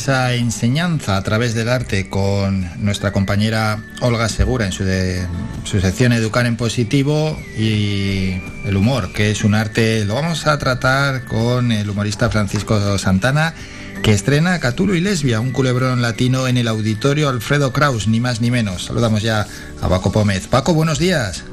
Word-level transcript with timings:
Esa 0.00 0.32
enseñanza 0.32 1.18
a 1.18 1.22
través 1.22 1.52
del 1.54 1.68
arte 1.68 2.08
con 2.08 2.66
nuestra 2.82 3.12
compañera 3.12 3.84
Olga 4.00 4.30
Segura 4.30 4.64
en 4.64 4.72
su, 4.72 4.82
su 5.64 5.78
sección 5.78 6.14
Educar 6.14 6.46
en 6.46 6.56
Positivo 6.56 7.38
y 7.58 8.40
el 8.64 8.78
humor, 8.78 9.12
que 9.12 9.30
es 9.30 9.44
un 9.44 9.54
arte, 9.54 10.06
lo 10.06 10.14
vamos 10.14 10.46
a 10.46 10.58
tratar 10.58 11.26
con 11.26 11.70
el 11.70 11.90
humorista 11.90 12.30
Francisco 12.30 12.96
Santana, 12.96 13.52
que 14.02 14.14
estrena 14.14 14.58
Catulo 14.58 14.94
y 14.94 15.02
Lesbia, 15.02 15.38
un 15.38 15.52
culebrón 15.52 16.00
latino 16.00 16.48
en 16.48 16.56
el 16.56 16.68
auditorio 16.68 17.28
Alfredo 17.28 17.70
Kraus, 17.70 18.08
ni 18.08 18.20
más 18.20 18.40
ni 18.40 18.50
menos. 18.50 18.86
Saludamos 18.86 19.20
ya 19.20 19.46
a 19.82 19.88
Paco 19.90 20.10
Pómez. 20.10 20.46
Paco, 20.46 20.72
buenos 20.72 20.98
días. 20.98 21.44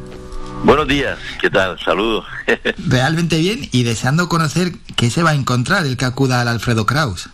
Buenos 0.63 0.87
días, 0.87 1.19
¿qué 1.41 1.49
tal? 1.49 1.77
Saludos. 1.83 2.23
Realmente 2.87 3.39
bien 3.39 3.67
y 3.73 3.83
deseando 3.83 4.29
conocer 4.29 4.71
qué 4.95 5.09
se 5.09 5.21
va 5.21 5.31
a 5.31 5.35
encontrar 5.35 5.85
el 5.85 5.97
que 5.97 6.05
acuda 6.05 6.39
al 6.39 6.47
Alfredo 6.47 6.85
Kraus. 6.85 7.29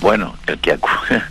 Bueno, 0.00 0.34
el 0.46 0.58
que 0.58 0.78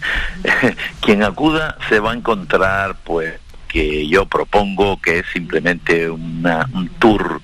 quien 1.02 1.24
acuda 1.24 1.78
se 1.90 2.00
va 2.00 2.12
a 2.12 2.16
encontrar 2.16 2.96
pues 3.04 3.40
que 3.70 4.08
yo 4.08 4.26
propongo 4.26 5.00
que 5.00 5.20
es 5.20 5.26
simplemente 5.32 6.10
una, 6.10 6.68
un 6.74 6.90
tour, 7.00 7.42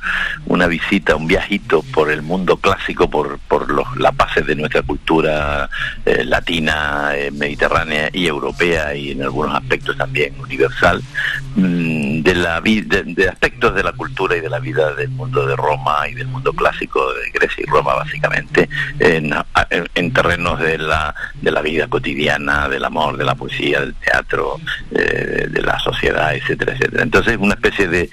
una 0.47 0.67
visita, 0.67 1.15
un 1.15 1.27
viajito 1.27 1.83
por 1.93 2.11
el 2.11 2.23
mundo 2.23 2.57
clásico, 2.57 3.09
por, 3.09 3.39
por 3.47 3.71
los, 3.71 3.95
las 3.97 4.15
bases 4.17 4.45
de 4.45 4.55
nuestra 4.55 4.81
cultura 4.81 5.69
eh, 6.05 6.25
latina, 6.25 7.11
eh, 7.15 7.31
mediterránea 7.31 8.09
y 8.11 8.25
europea 8.25 8.95
y 8.95 9.11
en 9.11 9.21
algunos 9.21 9.55
aspectos 9.55 9.95
también 9.97 10.33
universal, 10.41 11.01
mm, 11.55 12.21
de, 12.21 12.35
la, 12.35 12.59
de, 12.59 13.03
de 13.05 13.29
aspectos 13.29 13.75
de 13.75 13.83
la 13.83 13.91
cultura 13.93 14.35
y 14.35 14.41
de 14.41 14.49
la 14.49 14.59
vida 14.59 14.93
del 14.95 15.09
mundo 15.09 15.45
de 15.45 15.55
Roma 15.55 16.09
y 16.09 16.15
del 16.15 16.27
mundo 16.27 16.51
clásico 16.53 17.13
de 17.13 17.29
Grecia 17.29 17.63
y 17.65 17.69
Roma 17.69 17.93
básicamente, 17.93 18.67
en, 18.99 19.31
en 19.93 20.13
terrenos 20.13 20.59
de 20.59 20.79
la, 20.79 21.13
de 21.41 21.51
la 21.51 21.61
vida 21.61 21.87
cotidiana, 21.87 22.67
del 22.67 22.83
amor, 22.83 23.17
de 23.17 23.25
la 23.25 23.35
poesía, 23.35 23.81
del 23.81 23.93
teatro, 23.95 24.59
eh, 24.91 25.47
de 25.49 25.61
la 25.61 25.79
sociedad 25.79 26.14
etcétera, 26.33 26.73
etcétera. 26.73 27.03
Entonces, 27.03 27.37
una 27.39 27.53
especie 27.55 27.87
de, 27.87 28.09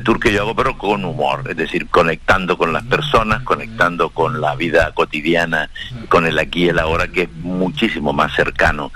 tour 0.00 0.18
que 0.18 0.32
yo 0.32 0.42
hago, 0.42 0.54
pero 0.54 0.76
con 0.76 1.04
humor, 1.04 1.44
es 1.48 1.56
decir, 1.56 1.86
conectando 1.88 2.56
con 2.56 2.72
las 2.72 2.84
personas, 2.84 3.42
conectando 3.42 4.10
con 4.10 4.40
la 4.40 4.54
vida 4.56 4.92
cotidiana, 4.94 5.70
con 6.08 6.26
el 6.26 6.38
aquí 6.38 6.64
y 6.64 6.68
el 6.68 6.78
ahora, 6.78 7.08
que 7.08 7.22
es 7.22 7.32
muchísimo 7.32 8.12
más 8.12 8.34
cercano 8.34 8.92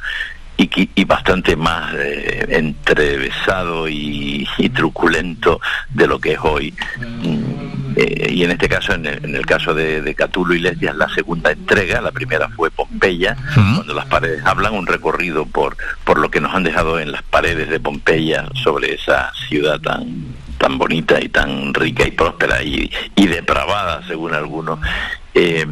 y, 0.57 0.91
y 0.95 1.05
bastante 1.05 1.57
más 1.57 1.95
eh, 1.95 2.47
entrevesado 2.51 3.89
y, 3.89 4.47
truculento 4.75 5.61
de 5.91 6.07
lo 6.07 6.19
que 6.19 6.33
es 6.33 6.39
hoy. 6.43 6.75
Mm, 6.99 7.46
eh, 7.97 8.31
y 8.31 8.45
en 8.45 8.51
este 8.51 8.69
caso, 8.69 8.93
en 8.93 9.07
el, 9.07 9.47
caso 9.47 9.75
de, 9.75 10.15
Catulo 10.15 10.55
y 10.55 10.61
Lesbias, 10.61 10.95
la 10.97 11.09
segunda 11.09 11.51
entrega, 11.51 12.01
la 12.03 12.13
primera 12.13 12.49
fue 12.51 12.71
Pompeya, 12.71 13.37
cuando 13.55 13.95
las 13.95 14.07
paredes 14.07 14.45
hablan, 14.45 14.75
un 14.75 14.87
recorrido 14.87 15.47
por, 15.47 15.77
por 16.05 16.19
lo 16.19 16.31
que 16.31 16.41
nos 16.41 16.55
han 16.55 16.63
dejado 16.63 17.01
en 17.01 17.11
las 17.11 17.23
paredes 17.23 17.71
de 17.71 17.81
Pompeya 17.81 18.47
sobre 18.63 18.95
esa 18.95 19.33
ciudad 19.49 19.81
tan 19.81 20.37
tan 20.59 20.79
bonita 20.79 21.23
y 21.23 21.29
tan 21.29 21.75
rica 21.75 22.07
y 22.07 22.13
próspera 22.13 22.63
y, 22.63 22.91
y 23.15 23.27
depravada, 23.27 24.03
según 24.07 24.35
algunos. 24.35 24.79
Eh, 25.35 25.67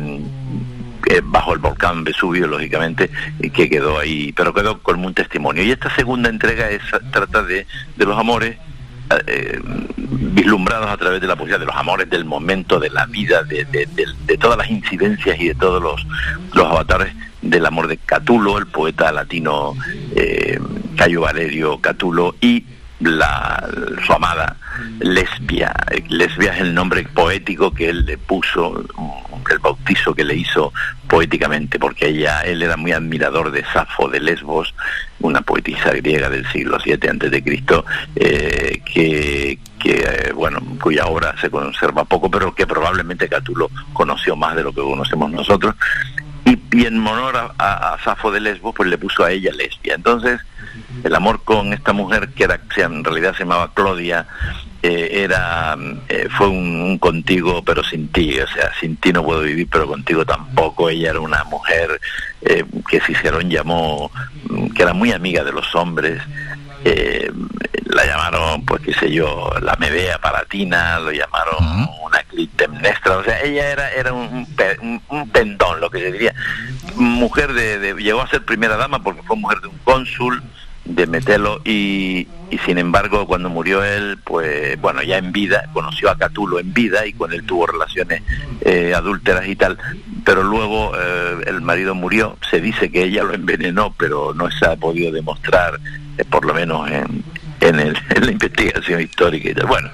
eh, 1.06 1.20
bajo 1.22 1.52
el 1.52 1.58
volcán 1.58 2.04
Vesubio, 2.04 2.46
lógicamente, 2.46 3.10
que 3.52 3.68
quedó 3.68 3.98
ahí, 3.98 4.32
pero 4.32 4.54
quedó 4.54 4.80
como 4.80 5.06
un 5.06 5.14
testimonio. 5.14 5.62
Y 5.62 5.70
esta 5.70 5.94
segunda 5.94 6.30
entrega 6.30 6.70
es, 6.70 6.82
trata 7.12 7.42
de, 7.42 7.66
de 7.96 8.04
los 8.06 8.18
amores 8.18 8.56
eh, 9.26 9.60
vislumbrados 9.96 10.90
a 10.90 10.96
través 10.96 11.20
de 11.20 11.26
la 11.26 11.36
poesía, 11.36 11.58
de 11.58 11.66
los 11.66 11.76
amores 11.76 12.08
del 12.08 12.24
momento, 12.24 12.78
de 12.80 12.90
la 12.90 13.06
vida, 13.06 13.42
de, 13.42 13.86
todas 14.38 14.58
las 14.58 14.70
incidencias 14.70 15.38
y 15.40 15.48
de 15.48 15.54
todos 15.54 15.82
los, 15.82 16.06
los 16.52 16.66
avatares 16.66 17.14
del 17.42 17.66
amor 17.66 17.88
de 17.88 17.98
Catulo, 17.98 18.58
el 18.58 18.66
poeta 18.66 19.12
latino 19.12 19.74
eh, 20.16 20.58
Cayo 20.96 21.22
Valerio 21.22 21.78
Catulo, 21.80 22.34
y 22.40 22.64
la, 23.00 23.68
su 24.04 24.12
amada 24.12 24.56
Lesbia. 25.00 25.74
Lesbia 26.08 26.54
es 26.54 26.60
el 26.60 26.74
nombre 26.74 27.04
poético 27.04 27.72
que 27.72 27.88
él 27.90 28.04
le 28.04 28.18
puso, 28.18 28.84
el 29.50 29.58
bautizo 29.58 30.14
que 30.14 30.24
le 30.24 30.34
hizo 30.34 30.72
poéticamente, 31.08 31.78
porque 31.78 32.08
ella, 32.08 32.40
él 32.40 32.62
era 32.62 32.76
muy 32.76 32.92
admirador 32.92 33.50
de 33.50 33.64
Safo 33.72 34.08
de 34.08 34.20
Lesbos, 34.20 34.74
una 35.20 35.42
poetisa 35.42 35.90
griega 35.90 36.28
del 36.28 36.50
siglo 36.50 36.78
VII 36.84 37.08
antes 37.08 37.30
de 37.30 37.42
Cristo, 37.42 37.84
eh, 38.16 38.80
que, 38.84 39.58
eh, 39.84 40.32
bueno, 40.34 40.60
cuya 40.80 41.06
obra 41.06 41.34
se 41.40 41.50
conserva 41.50 42.04
poco, 42.04 42.30
pero 42.30 42.54
que 42.54 42.66
probablemente 42.66 43.28
Catulo 43.28 43.70
conoció 43.92 44.34
más 44.34 44.56
de 44.56 44.62
lo 44.62 44.72
que 44.72 44.80
conocemos 44.80 45.30
nosotros. 45.30 45.74
Y, 46.44 46.86
en 46.86 47.06
honor 47.06 47.54
a, 47.58 47.96
Safo 48.04 48.30
de 48.30 48.40
Lesbos, 48.40 48.74
pues 48.74 48.88
le 48.88 48.98
puso 48.98 49.24
a 49.24 49.30
ella 49.30 49.52
lesbia. 49.52 49.94
Entonces, 49.94 50.40
el 51.02 51.14
amor 51.14 51.42
con 51.44 51.72
esta 51.72 51.92
mujer, 51.92 52.30
que 52.30 52.44
era, 52.44 52.60
en 52.76 53.04
realidad 53.04 53.32
se 53.32 53.40
llamaba 53.40 53.72
Claudia, 53.74 54.26
eh, 54.86 55.22
era 55.24 55.78
eh, 56.10 56.28
fue 56.36 56.46
un, 56.46 56.98
contigo 56.98 57.64
pero 57.64 57.82
sin 57.82 58.08
ti, 58.08 58.38
o 58.38 58.46
sea, 58.46 58.70
sin 58.78 58.96
ti 58.98 59.14
no 59.14 59.24
puedo 59.24 59.40
vivir, 59.40 59.66
pero 59.70 59.86
contigo 59.86 60.26
tampoco. 60.26 60.90
Ella 60.90 61.08
era 61.08 61.20
una 61.20 61.42
mujer 61.44 61.98
eh, 62.42 62.66
que 62.90 63.00
Cicerón 63.00 63.48
llamó, 63.48 64.10
que 64.74 64.82
era 64.82 64.92
muy 64.92 65.10
amiga 65.10 65.42
de 65.42 65.52
los 65.52 65.74
hombres, 65.74 66.20
la 67.86 68.04
llamaron, 68.04 68.62
pues 68.66 68.82
qué 68.82 68.92
sé 68.92 69.10
yo, 69.10 69.50
la 69.62 69.74
Medea 69.76 70.18
Palatina, 70.18 70.98
lo 70.98 71.12
llamaron 71.12 71.88
una 72.02 72.22
Clitemnestra, 72.24 73.16
o 73.16 73.24
sea, 73.24 73.40
ella 73.40 73.70
era, 73.70 73.90
era 73.90 74.12
un, 74.12 74.46
un, 75.08 75.30
pendón, 75.30 75.80
lo 75.80 75.88
que 75.88 76.00
se 76.00 76.12
diría, 76.12 76.34
mujer 76.96 77.54
de, 77.54 77.94
llegó 77.94 78.20
a 78.20 78.28
ser 78.28 78.44
primera 78.44 78.76
dama 78.76 79.02
porque 79.02 79.22
fue 79.22 79.36
mujer 79.36 79.60
de 79.60 79.68
un 79.68 79.78
cónsul, 79.78 80.42
de 80.84 81.06
Metelo 81.06 81.60
y, 81.64 82.28
y, 82.50 82.58
sin 82.66 82.78
embargo 82.78 83.26
cuando 83.26 83.48
murió 83.48 83.82
él, 83.82 84.18
pues 84.22 84.80
bueno, 84.80 85.02
ya 85.02 85.18
en 85.18 85.32
vida, 85.32 85.68
conoció 85.72 86.10
a 86.10 86.18
Catulo 86.18 86.60
en 86.60 86.72
vida 86.74 87.06
y 87.06 87.12
con 87.12 87.32
él 87.32 87.44
tuvo 87.44 87.66
relaciones 87.66 88.22
eh, 88.60 88.92
adúlteras 88.94 89.46
y 89.48 89.56
tal, 89.56 89.78
pero 90.24 90.42
luego 90.42 90.92
eh, 90.96 91.44
el 91.46 91.60
marido 91.60 91.94
murió, 91.94 92.36
se 92.50 92.60
dice 92.60 92.90
que 92.90 93.04
ella 93.04 93.24
lo 93.24 93.34
envenenó, 93.34 93.94
pero 93.98 94.34
no 94.34 94.50
se 94.50 94.66
ha 94.66 94.76
podido 94.76 95.12
demostrar, 95.12 95.78
eh, 96.18 96.24
por 96.24 96.44
lo 96.44 96.54
menos 96.54 96.90
en, 96.90 97.24
en, 97.60 97.80
el, 97.80 97.96
en, 98.10 98.26
la 98.26 98.32
investigación 98.32 99.00
histórica 99.00 99.50
y 99.50 99.54
tal. 99.54 99.66
Bueno, 99.66 99.90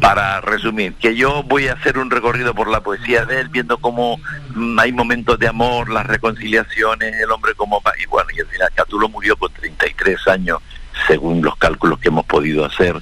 para 0.00 0.40
resumir, 0.40 0.94
que 0.94 1.14
yo 1.14 1.42
voy 1.42 1.68
a 1.68 1.74
hacer 1.74 1.98
un 1.98 2.10
recorrido 2.10 2.54
por 2.54 2.68
la 2.68 2.80
poesía 2.80 3.24
de 3.26 3.40
él, 3.40 3.48
viendo 3.48 3.78
cómo 3.78 4.18
mm, 4.54 4.78
hay 4.78 4.92
momentos 4.92 5.38
de 5.38 5.48
amor, 5.48 5.90
las 5.90 6.06
reconciliaciones, 6.06 7.14
el 7.20 7.30
hombre 7.30 7.54
como... 7.54 7.82
Y 8.02 8.06
bueno, 8.06 8.28
y 8.34 8.40
al 8.40 8.46
final 8.46 8.68
Catulo 8.74 9.08
murió 9.08 9.36
con 9.36 9.52
33 9.52 10.28
años, 10.28 10.58
según 11.06 11.42
los 11.42 11.56
cálculos 11.56 11.98
que 11.98 12.08
hemos 12.08 12.24
podido 12.24 12.64
hacer, 12.64 12.96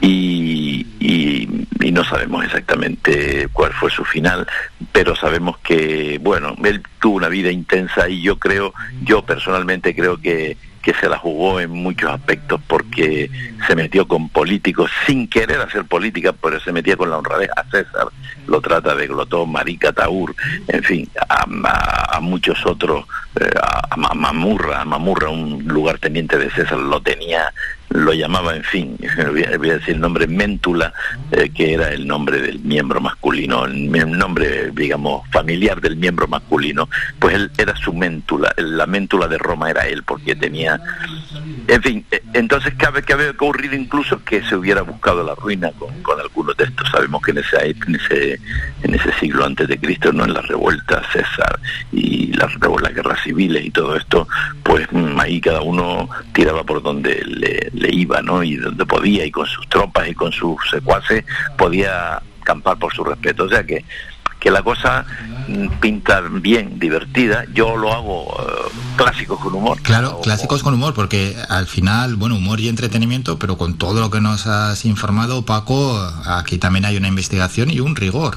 y, 0.00 0.86
y, 1.00 1.66
y, 1.80 1.92
no 1.92 2.04
sabemos 2.04 2.44
exactamente 2.44 3.48
cuál 3.52 3.72
fue 3.72 3.90
su 3.90 4.04
final, 4.04 4.46
pero 4.92 5.16
sabemos 5.16 5.56
que, 5.58 6.18
bueno, 6.20 6.54
él 6.64 6.82
tuvo 7.00 7.16
una 7.16 7.28
vida 7.28 7.50
intensa 7.50 8.08
y 8.08 8.20
yo 8.20 8.38
creo, 8.38 8.74
yo 9.02 9.22
personalmente 9.22 9.94
creo 9.94 10.20
que 10.20 10.58
que 10.86 10.94
se 10.94 11.08
la 11.08 11.18
jugó 11.18 11.58
en 11.58 11.72
muchos 11.72 12.08
aspectos 12.08 12.60
porque 12.68 13.28
se 13.66 13.74
metió 13.74 14.06
con 14.06 14.28
políticos 14.28 14.88
sin 15.04 15.26
querer 15.26 15.60
hacer 15.60 15.84
política, 15.84 16.32
pero 16.32 16.60
se 16.60 16.70
metía 16.70 16.96
con 16.96 17.10
la 17.10 17.18
honradez. 17.18 17.50
A 17.56 17.64
César, 17.64 18.06
lo 18.46 18.60
trata 18.60 18.94
de 18.94 19.08
glotón, 19.08 19.50
marica, 19.50 19.92
taur, 19.92 20.32
en 20.68 20.84
fin, 20.84 21.10
a, 21.28 22.20
muchos 22.20 22.64
otros, 22.64 23.04
eh, 23.40 23.50
a, 23.60 23.96
Mamurra, 23.96 24.82
a 24.82 24.84
Mamurra, 24.84 25.28
un 25.28 25.64
lugar 25.66 25.98
teniente 25.98 26.38
de 26.38 26.52
César, 26.52 26.78
lo 26.78 27.02
tenía 27.02 27.52
lo 27.90 28.12
llamaba, 28.12 28.56
en 28.56 28.64
fin, 28.64 28.96
voy 29.30 29.44
a, 29.44 29.76
decir 29.76 29.94
el 29.94 30.00
nombre 30.00 30.26
Méntula, 30.26 30.92
eh, 31.30 31.50
que 31.50 31.74
era 31.74 31.90
el 31.90 32.06
nombre 32.06 32.40
del 32.40 32.58
miembro 32.60 33.00
masculino, 33.00 33.64
el, 33.64 33.90
nombre, 33.90 34.70
digamos, 34.72 35.28
familiar 35.30 35.80
del 35.80 35.96
miembro 35.96 36.26
masculino, 36.28 36.88
pues 37.18 37.34
él 37.34 37.50
era 37.58 37.76
su 37.76 37.92
méntula, 37.92 38.52
la 38.56 38.86
méntula 38.86 39.28
de 39.28 39.38
Roma 39.38 39.70
era 39.70 39.86
él, 39.86 40.02
porque 40.02 40.34
tenía, 40.34 40.80
en 41.68 41.82
fin, 41.82 42.06
eh, 42.10 42.22
entonces 42.34 42.74
cabe 42.76 43.02
que 43.02 43.12
había 43.12 43.30
ocurrido 43.30 43.74
incluso 43.74 44.22
que 44.24 44.42
se 44.42 44.56
hubiera 44.56 44.82
buscado 44.82 45.22
la 45.24 45.34
ruina 45.34 45.70
con, 45.72 46.02
con 46.02 46.20
algunos 46.20 46.56
de 46.56 46.64
estos. 46.64 46.88
Sabemos 46.90 47.22
que 47.22 47.30
en 47.30 47.38
ese, 47.38 47.56
en 47.86 47.94
ese, 47.94 48.40
en 48.82 48.94
ese 48.94 49.12
siglo 49.20 49.44
antes 49.44 49.68
de 49.68 49.78
Cristo, 49.78 50.12
no 50.12 50.24
en 50.24 50.34
la 50.34 50.42
revuelta 50.42 51.02
César 51.12 51.58
y 51.92 52.32
las, 52.32 52.52
las 52.82 52.94
guerras 52.94 53.20
civiles 53.22 53.64
y 53.64 53.70
todo 53.70 53.96
esto, 53.96 54.28
pues 54.62 54.86
mm, 54.90 55.18
ahí 55.20 55.40
cada 55.40 55.62
uno 55.62 56.08
tiraba 56.32 56.64
por 56.64 56.82
donde 56.82 57.22
le 57.24 57.70
le 57.76 57.94
iba, 57.94 58.22
¿no? 58.22 58.42
Y 58.42 58.56
donde 58.56 58.84
podía, 58.86 59.24
y 59.24 59.30
con 59.30 59.46
sus 59.46 59.68
tropas 59.68 60.08
y 60.08 60.14
con 60.14 60.32
sus 60.32 60.56
secuaces, 60.70 61.24
podía 61.56 62.20
acampar 62.40 62.78
por 62.78 62.92
su 62.94 63.04
respeto. 63.04 63.44
O 63.44 63.48
sea 63.48 63.64
que 63.64 63.84
que 64.38 64.50
la 64.50 64.62
cosa 64.62 65.04
mm, 65.48 65.80
pinta 65.80 66.20
bien, 66.20 66.78
divertida, 66.78 67.44
yo 67.52 67.76
lo 67.76 67.92
hago 67.92 68.36
eh, 68.40 68.68
clásicos 68.96 69.40
con 69.40 69.54
humor. 69.54 69.80
Claro, 69.82 70.20
clásicos 70.20 70.62
con 70.62 70.74
humor, 70.74 70.94
porque 70.94 71.36
al 71.48 71.66
final, 71.66 72.16
bueno, 72.16 72.36
humor 72.36 72.60
y 72.60 72.68
entretenimiento, 72.68 73.38
pero 73.38 73.56
con 73.56 73.78
todo 73.78 74.00
lo 74.00 74.10
que 74.10 74.20
nos 74.20 74.46
has 74.46 74.84
informado, 74.84 75.44
Paco, 75.44 75.98
aquí 76.26 76.58
también 76.58 76.84
hay 76.84 76.96
una 76.96 77.08
investigación 77.08 77.70
y 77.70 77.80
un 77.80 77.96
rigor. 77.96 78.36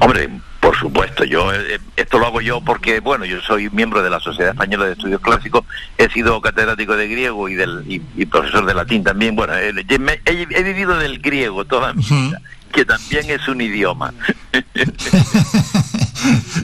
Hombre, 0.00 0.30
por 0.66 0.76
supuesto, 0.76 1.22
yo 1.22 1.54
eh, 1.54 1.78
esto 1.94 2.18
lo 2.18 2.26
hago 2.26 2.40
yo 2.40 2.60
porque, 2.60 2.98
bueno, 2.98 3.24
yo 3.24 3.40
soy 3.40 3.70
miembro 3.70 4.02
de 4.02 4.10
la 4.10 4.18
Sociedad 4.18 4.50
Española 4.50 4.86
de 4.86 4.94
Estudios 4.94 5.20
Clásicos, 5.20 5.64
he 5.96 6.08
sido 6.08 6.40
catedrático 6.40 6.96
de 6.96 7.06
griego 7.06 7.48
y 7.48 7.54
del 7.54 7.84
y, 7.86 8.26
profesor 8.26 8.66
de 8.66 8.74
latín 8.74 9.04
también. 9.04 9.36
Bueno, 9.36 9.54
eh, 9.54 9.72
he, 10.24 10.62
vivido 10.64 10.98
del 10.98 11.20
griego 11.20 11.64
toda 11.66 11.92
mi 11.92 12.02
vida, 12.02 12.40
que 12.72 12.84
también 12.84 13.30
es 13.30 13.46
un 13.46 13.60
idioma. 13.60 14.12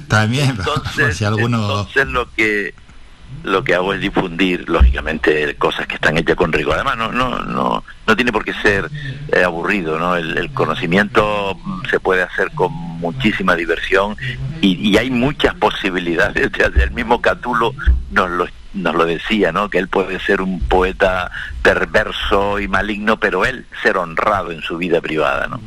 también, 0.09 0.51
entonces, 0.59 1.17
si 1.17 1.25
alguno... 1.25 1.59
entonces 1.59 2.09
lo 2.09 2.29
que 2.33 2.75
lo 3.43 3.65
que 3.65 3.75
hago 3.75 3.93
es 3.95 4.01
difundir, 4.01 4.69
lógicamente, 4.69 5.55
cosas 5.57 5.87
que 5.87 5.97
están 5.97 6.17
hechas 6.17 6.37
con 6.37 6.53
rigor. 6.53 6.75
Además, 6.75 6.97
no, 6.97 7.13
no, 7.13 7.39
no, 7.41 7.85
no 8.07 8.17
tiene 8.17 8.33
por 8.33 8.45
qué 8.45 8.55
ser 8.55 8.91
eh, 9.33 9.43
aburrido, 9.43 9.99
¿no? 9.99 10.17
El, 10.17 10.51
conocimiento 10.53 11.57
se 11.91 11.99
puede 11.99 12.23
hacer 12.23 12.51
con 12.53 12.73
muchísima 12.73 13.57
diversión 13.57 14.17
y, 14.61 14.97
hay 14.97 15.11
muchas 15.11 15.55
posibilidades. 15.55 16.51
El 16.77 16.91
mismo 16.93 17.21
Catulo 17.21 17.75
nos 18.11 18.31
lo, 18.31 18.47
nos 18.75 18.95
lo 18.95 19.07
decía, 19.07 19.51
¿no? 19.51 19.71
Que 19.71 19.79
él 19.79 19.89
puede 19.89 20.21
ser 20.21 20.41
un 20.41 20.61
poeta 20.61 21.31
perverso 21.63 22.61
y 22.61 22.69
maligno, 22.69 23.19
pero 23.19 23.45
él 23.45 23.67
ser 23.83 23.97
honrado 23.97 24.53
en 24.53 24.63
su 24.63 24.79
vida 24.79 25.01
privada, 25.01 25.49
¿no? 25.49 25.61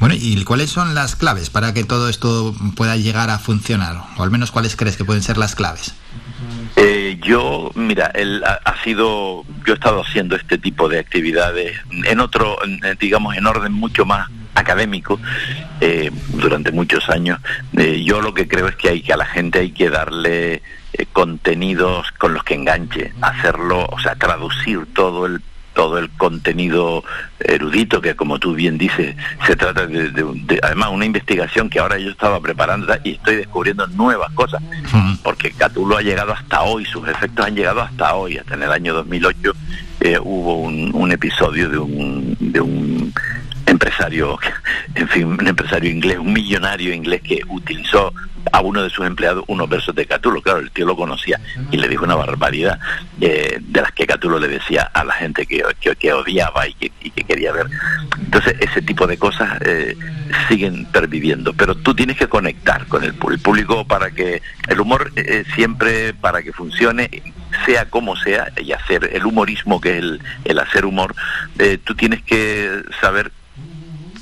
Bueno, 0.00 0.16
¿y 0.18 0.42
cuáles 0.44 0.70
son 0.70 0.94
las 0.94 1.16
claves 1.16 1.50
para 1.50 1.72
que 1.72 1.84
todo 1.84 2.08
esto 2.08 2.54
pueda 2.76 2.96
llegar 2.96 3.30
a 3.30 3.38
funcionar? 3.38 4.02
O 4.18 4.22
al 4.22 4.30
menos, 4.30 4.50
¿cuáles 4.50 4.76
crees 4.76 4.96
que 4.96 5.04
pueden 5.04 5.22
ser 5.22 5.38
las 5.38 5.54
claves? 5.54 5.94
Eh, 6.76 7.18
yo, 7.22 7.70
mira, 7.74 8.06
él 8.14 8.42
ha, 8.44 8.82
sido, 8.82 9.44
yo 9.64 9.72
he 9.72 9.74
estado 9.74 10.02
haciendo 10.02 10.36
este 10.36 10.58
tipo 10.58 10.88
de 10.88 10.98
actividades 10.98 11.76
en 11.90 12.20
otro, 12.20 12.58
digamos, 12.98 13.36
en 13.36 13.46
orden 13.46 13.72
mucho 13.72 14.04
más 14.04 14.28
académico 14.54 15.20
eh, 15.80 16.10
durante 16.28 16.72
muchos 16.72 17.08
años. 17.08 17.40
Eh, 17.76 18.02
yo 18.04 18.20
lo 18.20 18.34
que 18.34 18.48
creo 18.48 18.68
es 18.68 18.76
que 18.76 18.88
hay 18.88 19.02
que 19.02 19.12
a 19.12 19.16
la 19.16 19.26
gente 19.26 19.60
hay 19.60 19.70
que 19.70 19.90
darle 19.90 20.62
contenidos 21.12 22.10
con 22.18 22.34
los 22.34 22.44
que 22.44 22.54
enganche, 22.54 23.12
hacerlo, 23.20 23.86
o 23.90 23.98
sea, 23.98 24.14
traducir 24.14 24.86
todo 24.94 25.26
el 25.26 25.40
todo 25.74 25.98
el 25.98 26.08
contenido 26.10 27.04
erudito 27.40 28.00
que 28.00 28.14
como 28.16 28.38
tú 28.38 28.54
bien 28.54 28.78
dices 28.78 29.16
se 29.46 29.56
trata 29.56 29.86
de, 29.86 30.60
además 30.62 30.90
una 30.92 31.04
investigación 31.04 31.68
que 31.68 31.78
ahora 31.78 31.98
yo 31.98 32.10
estaba 32.10 32.40
preparando 32.40 32.94
y 33.04 33.12
estoy 33.12 33.36
descubriendo 33.36 33.86
nuevas 33.88 34.32
cosas 34.32 34.62
porque 35.22 35.50
Catulo 35.50 35.96
ha 35.96 36.02
llegado 36.02 36.32
hasta 36.32 36.62
hoy 36.62 36.84
sus 36.84 37.08
efectos 37.08 37.46
han 37.46 37.54
llegado 37.54 37.80
hasta 37.80 38.14
hoy. 38.14 38.36
Hasta 38.38 38.54
en 38.54 38.62
el 38.62 38.70
año 38.70 38.94
2008 38.94 39.52
eh, 40.00 40.18
hubo 40.22 40.56
un, 40.56 40.90
un, 40.94 41.12
episodio 41.12 41.68
de 41.68 41.78
un, 41.78 42.36
de 42.38 42.60
un 42.60 43.12
empresario 43.66 44.38
en 44.94 45.08
fin 45.08 45.26
un 45.26 45.46
empresario 45.46 45.90
inglés 45.90 46.18
un 46.18 46.32
millonario 46.32 46.92
inglés 46.92 47.22
que 47.22 47.40
utilizó 47.48 48.12
a 48.52 48.60
uno 48.60 48.82
de 48.82 48.90
sus 48.90 49.06
empleados 49.06 49.44
unos 49.46 49.68
versos 49.68 49.94
de 49.94 50.06
Catulo. 50.06 50.42
Claro, 50.42 50.60
el 50.60 50.70
tío 50.70 50.86
lo 50.86 50.96
conocía 50.96 51.40
y 51.70 51.76
le 51.76 51.88
dijo 51.88 52.04
una 52.04 52.14
barbaridad 52.14 52.78
eh, 53.20 53.58
de 53.60 53.80
las 53.80 53.92
que 53.92 54.06
Catulo 54.06 54.38
le 54.38 54.48
decía 54.48 54.90
a 54.92 55.04
la 55.04 55.12
gente 55.14 55.46
que, 55.46 55.62
que, 55.98 56.12
odiaba 56.12 56.68
y 56.68 56.74
que, 56.74 56.90
quería 57.26 57.52
ver. 57.52 57.66
Entonces, 58.18 58.54
ese 58.60 58.82
tipo 58.82 59.06
de 59.06 59.18
cosas 59.18 59.58
eh, 59.62 59.96
siguen 60.48 60.86
perviviendo, 60.86 61.52
pero 61.52 61.74
tú 61.74 61.94
tienes 61.94 62.16
que 62.16 62.28
conectar 62.28 62.86
con 62.86 63.02
el, 63.02 63.14
público 63.14 63.86
para 63.86 64.10
que 64.10 64.42
el 64.68 64.80
humor 64.80 65.12
eh, 65.16 65.44
siempre, 65.54 66.14
para 66.14 66.42
que 66.42 66.52
funcione, 66.52 67.10
sea 67.64 67.88
como 67.88 68.16
sea, 68.16 68.52
y 68.56 68.72
hacer 68.72 69.10
el 69.12 69.24
humorismo 69.24 69.80
que 69.80 69.92
es 69.92 69.98
el, 69.98 70.20
el 70.44 70.58
hacer 70.58 70.84
humor, 70.84 71.14
tú 71.84 71.94
tienes 71.94 72.22
que 72.22 72.82
saber 73.00 73.30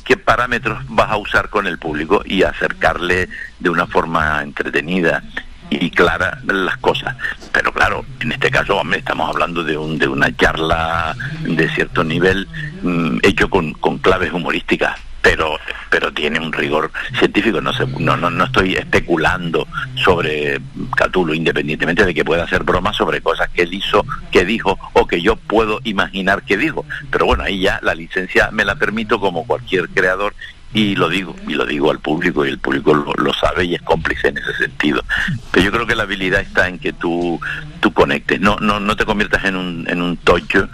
qué 0.04 0.16
parámetros 0.16 0.82
vas 0.88 1.10
a 1.10 1.16
usar 1.16 1.48
con 1.48 1.66
el 1.66 1.78
público 1.78 2.22
y 2.24 2.42
acercarle 2.42 3.28
de 3.58 3.70
una 3.70 3.86
forma 3.86 4.42
entretenida 4.42 5.22
y 5.70 5.90
clara 5.90 6.38
las 6.44 6.76
cosas. 6.78 7.16
Pero 7.52 7.72
claro, 7.72 8.04
en 8.20 8.32
este 8.32 8.50
caso 8.50 8.76
hombre, 8.76 8.98
estamos 8.98 9.28
hablando 9.28 9.64
de, 9.64 9.76
un, 9.76 9.98
de 9.98 10.08
una 10.08 10.34
charla 10.36 11.16
de 11.42 11.68
cierto 11.70 12.04
nivel 12.04 12.46
mm, 12.82 13.18
hecho 13.22 13.48
con 13.48 13.72
claves 13.98 14.32
humorísticas 14.32 14.98
pero 15.22 15.56
pero 15.92 16.10
tiene 16.10 16.40
un 16.40 16.54
rigor 16.54 16.90
científico. 17.18 17.60
No 17.60 17.74
sé 17.74 17.86
no, 17.98 18.16
no 18.16 18.30
no 18.30 18.44
estoy 18.44 18.74
especulando 18.74 19.68
sobre 19.94 20.58
Catulo 20.96 21.34
independientemente 21.34 22.06
de 22.06 22.14
que 22.14 22.24
pueda 22.24 22.44
hacer 22.44 22.64
bromas 22.64 22.96
sobre 22.96 23.20
cosas 23.20 23.50
que 23.50 23.62
él 23.62 23.74
hizo 23.74 24.04
que 24.30 24.46
dijo 24.46 24.78
o 24.94 25.06
que 25.06 25.20
yo 25.20 25.36
puedo 25.36 25.80
imaginar 25.84 26.42
que 26.44 26.56
dijo. 26.56 26.86
Pero 27.10 27.26
bueno 27.26 27.44
ahí 27.44 27.60
ya 27.60 27.78
la 27.82 27.94
licencia 27.94 28.50
me 28.50 28.64
la 28.64 28.76
permito 28.76 29.20
como 29.20 29.46
cualquier 29.46 29.90
creador 29.90 30.34
y 30.74 30.94
lo 30.94 31.08
digo, 31.08 31.36
y 31.46 31.54
lo 31.54 31.66
digo 31.66 31.90
al 31.90 31.98
público, 31.98 32.46
y 32.46 32.48
el 32.48 32.58
público 32.58 32.94
lo, 32.94 33.34
sabe 33.34 33.64
y 33.64 33.74
es 33.74 33.82
cómplice 33.82 34.28
en 34.28 34.38
ese 34.38 34.54
sentido. 34.54 35.02
Pero 35.50 35.66
yo 35.66 35.72
creo 35.72 35.86
que 35.86 35.94
la 35.94 36.04
habilidad 36.04 36.40
está 36.40 36.68
en 36.68 36.78
que 36.78 36.92
tú, 36.92 37.38
tú 37.80 37.92
conectes, 37.92 38.40
no, 38.40 38.56
no, 38.56 38.80
no 38.80 38.96
te 38.96 39.04
conviertas 39.04 39.44
en 39.44 39.56
un, 39.56 39.86
en 39.88 40.00
un 40.00 40.16
tocho 40.16 40.68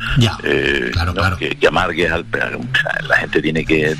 eh, 0.45 0.93
Que, 1.39 1.57
que, 1.57 1.67
amargues 1.67 2.13
al, 2.13 2.25
la 3.09 3.17
gente 3.17 3.43
tiene 3.43 3.65
que 3.65 3.97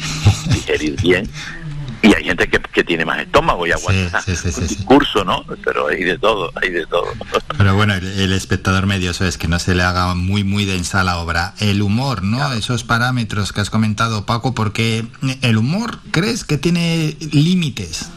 digerir 0.51 1.01
bien 1.03 1.29
y 2.03 2.15
hay 2.15 2.25
gente 2.25 2.49
que, 2.49 2.61
que 2.61 2.85
tiene 2.85 3.05
más 3.05 3.19
estómago 3.19 3.67
y 3.67 3.73
aguanta 3.73 4.21
sí, 4.23 4.37
sí, 4.37 4.53
sí, 4.53 4.63
discurso, 4.63 5.25
¿no? 5.25 5.45
Pero 5.65 5.89
hay 5.89 6.05
de 6.05 6.19
todo, 6.19 6.53
hay 6.61 6.71
de 6.71 6.87
todo. 6.87 7.09
Pero 7.57 7.75
bueno, 7.75 7.95
el, 7.95 8.33
espectador 8.33 8.87
medio 8.87 9.11
eso 9.11 9.25
es 9.25 9.37
que 9.37 9.49
no 9.49 9.59
se 9.59 9.75
le 9.75 9.83
haga 9.83 10.15
muy, 10.15 10.45
muy 10.45 10.65
densa 10.65 11.03
la 11.03 11.19
obra. 11.19 11.55
El 11.59 11.83
humor, 11.83 12.23
¿no? 12.23 12.53
Esos 12.53 12.85
parámetros 12.85 13.53
que 13.53 13.61
has 13.61 13.71
comentado, 13.71 14.27
Paco, 14.27 14.55
porque 14.55 15.07
el 15.43 15.57
humor, 15.57 15.99
¿crees 16.13 16.45
que 16.45 16.57
tiene 16.57 17.17
límites? 17.33 18.11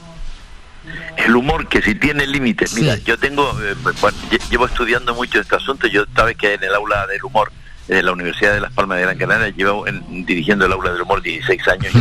El 1.18 1.36
humor 1.36 1.68
que 1.68 1.82
si 1.82 1.96
tiene 1.96 2.28
límites, 2.28 2.74
mira, 2.74 2.98
yo 2.98 3.18
tengo, 3.18 3.58
eh, 3.62 3.76
bueno, 4.00 4.18
llevo 4.50 4.66
estudiando 4.66 5.14
mucho 5.14 5.40
este 5.40 5.56
asunto, 5.56 5.88
yo 5.88 6.06
sabes 6.16 6.38
que 6.38 6.54
en 6.54 6.64
el 6.64 6.74
aula 6.74 7.08
del 7.08 7.24
humor 7.24 7.52
de 7.88 8.04
la 8.04 8.12
Universidad 8.12 8.54
de 8.54 8.62
Las 8.62 8.72
Palmas 8.74 8.98
de 8.98 9.04
Gran 9.04 9.18
Canaria, 9.18 9.54
llevo 9.56 9.86
dirigiendo 10.10 10.66
el 10.66 10.72
aula 10.72 10.92
del 10.92 11.02
humor 11.02 11.22
16 11.22 11.68
años 11.68 11.94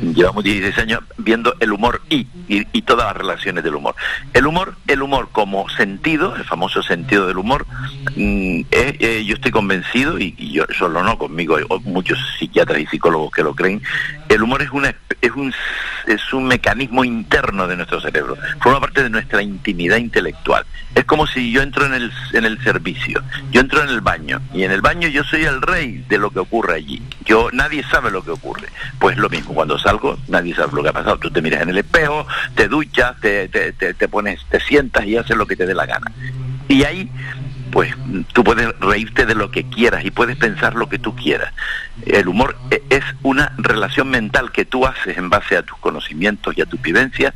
y 0.00 0.12
llevamos 0.12 0.44
16 0.44 0.78
años 0.78 1.00
viendo 1.18 1.54
el 1.60 1.72
humor 1.72 2.02
y, 2.10 2.26
y, 2.48 2.82
todas 2.82 3.06
las 3.06 3.16
relaciones 3.16 3.64
del 3.64 3.74
humor. 3.74 3.94
El 4.32 4.46
humor, 4.46 4.76
el 4.86 5.02
humor 5.02 5.28
como 5.32 5.68
sentido, 5.70 6.36
el 6.36 6.44
famoso 6.44 6.82
sentido 6.82 7.26
del 7.26 7.38
humor, 7.38 7.66
mm, 8.14 8.60
eh, 8.70 9.24
yo 9.26 9.34
estoy 9.34 9.50
convencido, 9.50 10.18
y, 10.18 10.34
yo 10.52 10.64
solo 10.76 11.02
no 11.02 11.18
conmigo, 11.18 11.56
hay 11.56 11.64
muchos 11.84 12.18
psiquiatras 12.38 12.80
y 12.80 12.86
psicólogos 12.86 13.32
que 13.32 13.42
lo 13.42 13.54
creen, 13.54 13.82
el 14.28 14.42
humor 14.42 14.62
es 14.62 14.70
una 14.70 14.94
es 15.20 15.32
un 15.32 15.52
es 16.06 16.32
un 16.32 16.46
mecanismo 16.46 17.04
interno 17.04 17.66
de 17.66 17.76
nuestro 17.76 18.00
cerebro, 18.00 18.36
forma 18.60 18.80
parte 18.80 19.02
de 19.02 19.10
nuestra 19.10 19.42
intimidad 19.42 19.96
intelectual. 19.96 20.64
Es 20.94 21.04
como 21.04 21.26
si 21.26 21.50
yo 21.50 21.62
entro 21.62 21.84
en 21.86 21.94
el, 21.94 22.12
en 22.32 22.44
el 22.44 22.62
servicio, 22.62 23.22
yo 23.50 23.60
entro 23.60 23.82
en 23.82 23.88
el 23.88 24.00
baño 24.00 24.40
y 24.54 24.62
en 24.62 24.70
el 24.70 24.80
baño 24.80 24.95
yo 25.00 25.24
soy 25.24 25.44
el 25.44 25.62
rey 25.62 26.04
de 26.08 26.18
lo 26.18 26.30
que 26.30 26.38
ocurre 26.38 26.74
allí. 26.74 27.02
Yo 27.24 27.48
nadie 27.52 27.82
sabe 27.84 28.10
lo 28.10 28.22
que 28.22 28.30
ocurre. 28.30 28.68
Pues 28.98 29.16
lo 29.16 29.28
mismo, 29.28 29.54
cuando 29.54 29.78
salgo 29.78 30.18
nadie 30.28 30.54
sabe 30.54 30.72
lo 30.74 30.82
que 30.82 30.88
ha 30.88 30.92
pasado. 30.92 31.18
Tú 31.18 31.30
te 31.30 31.42
miras 31.42 31.62
en 31.62 31.70
el 31.70 31.78
espejo, 31.78 32.26
te 32.54 32.68
duchas, 32.68 33.20
te, 33.20 33.48
te, 33.48 33.72
te, 33.72 34.08
pones, 34.08 34.44
te 34.50 34.60
sientas 34.60 35.04
y 35.06 35.16
haces 35.16 35.36
lo 35.36 35.46
que 35.46 35.56
te 35.56 35.66
dé 35.66 35.74
la 35.74 35.86
gana. 35.86 36.10
Y 36.68 36.84
ahí 36.84 37.10
pues 37.70 37.94
tú 38.32 38.42
puedes 38.42 38.78
reírte 38.80 39.26
de 39.26 39.34
lo 39.34 39.50
que 39.50 39.68
quieras 39.68 40.04
y 40.04 40.10
puedes 40.10 40.36
pensar 40.36 40.74
lo 40.74 40.88
que 40.88 40.98
tú 40.98 41.14
quieras. 41.14 41.52
El 42.06 42.28
humor 42.28 42.56
e, 42.70 42.82
es 42.88 43.04
una 43.22 43.52
relación 43.58 44.08
mental 44.08 44.50
que 44.50 44.64
tú 44.64 44.86
haces 44.86 45.18
en 45.18 45.28
base 45.28 45.56
a 45.56 45.62
tus 45.62 45.76
conocimientos 45.78 46.56
y 46.56 46.62
a 46.62 46.66
tu 46.66 46.78
vivencia 46.78 47.34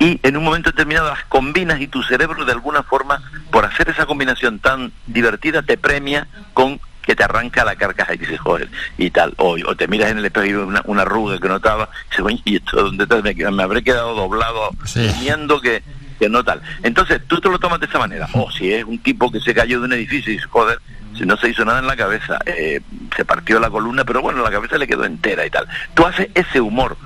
y 0.00 0.18
en 0.22 0.38
un 0.38 0.44
momento 0.44 0.70
determinado 0.70 1.08
las 1.08 1.24
combinas 1.24 1.78
y 1.80 1.86
tu 1.86 2.02
cerebro 2.02 2.46
de 2.46 2.52
alguna 2.52 2.82
forma, 2.82 3.22
por 3.50 3.66
hacer 3.66 3.90
esa 3.90 4.06
combinación 4.06 4.58
tan 4.58 4.92
divertida, 5.06 5.60
te 5.62 5.76
premia 5.76 6.26
con 6.54 6.80
que 7.10 7.16
te 7.16 7.24
arranca 7.24 7.64
la 7.64 7.74
carcaja 7.74 8.14
y 8.14 8.18
dices, 8.18 8.38
joder, 8.38 8.68
y 8.96 9.10
tal, 9.10 9.34
o, 9.38 9.56
o 9.66 9.74
te 9.74 9.88
miras 9.88 10.12
en 10.12 10.18
el 10.18 10.26
espejo 10.26 10.46
y 10.46 10.52
una, 10.52 10.80
una 10.84 11.04
ruga 11.04 11.40
que 11.40 11.48
notaba, 11.48 11.90
y 12.06 12.22
dices, 12.22 12.42
y 12.44 12.56
esto, 12.56 12.84
¿dónde 12.84 13.02
está? 13.02 13.20
Me, 13.20 13.34
me, 13.34 13.62
habré 13.64 13.82
quedado 13.82 14.14
doblado, 14.14 14.70
temiendo 14.94 15.60
que 15.60 15.82
que 16.20 16.28
no 16.28 16.44
tal. 16.44 16.60
Entonces, 16.82 17.22
tú 17.26 17.40
te 17.40 17.48
lo 17.48 17.58
tomas 17.58 17.80
de 17.80 17.86
esa 17.86 17.98
manera. 17.98 18.28
O 18.34 18.50
si 18.50 18.70
es 18.74 18.84
un 18.84 18.98
tipo 18.98 19.32
que 19.32 19.40
se 19.40 19.54
cayó 19.54 19.80
de 19.80 19.86
un 19.86 19.92
edificio 19.94 20.30
y 20.30 20.36
dice, 20.36 20.46
joder, 20.48 20.78
si 21.16 21.24
no 21.24 21.34
se 21.38 21.48
hizo 21.48 21.64
nada 21.64 21.78
en 21.78 21.86
la 21.86 21.96
cabeza, 21.96 22.38
eh, 22.44 22.80
se 23.16 23.24
partió 23.24 23.58
la 23.58 23.70
columna, 23.70 24.04
pero 24.04 24.20
bueno, 24.20 24.42
la 24.42 24.50
cabeza 24.50 24.76
le 24.76 24.86
quedó 24.86 25.04
entera 25.04 25.46
y 25.46 25.50
tal. 25.50 25.66
Tú 25.94 26.04
haces 26.04 26.28
ese 26.34 26.60
humor, 26.60 26.98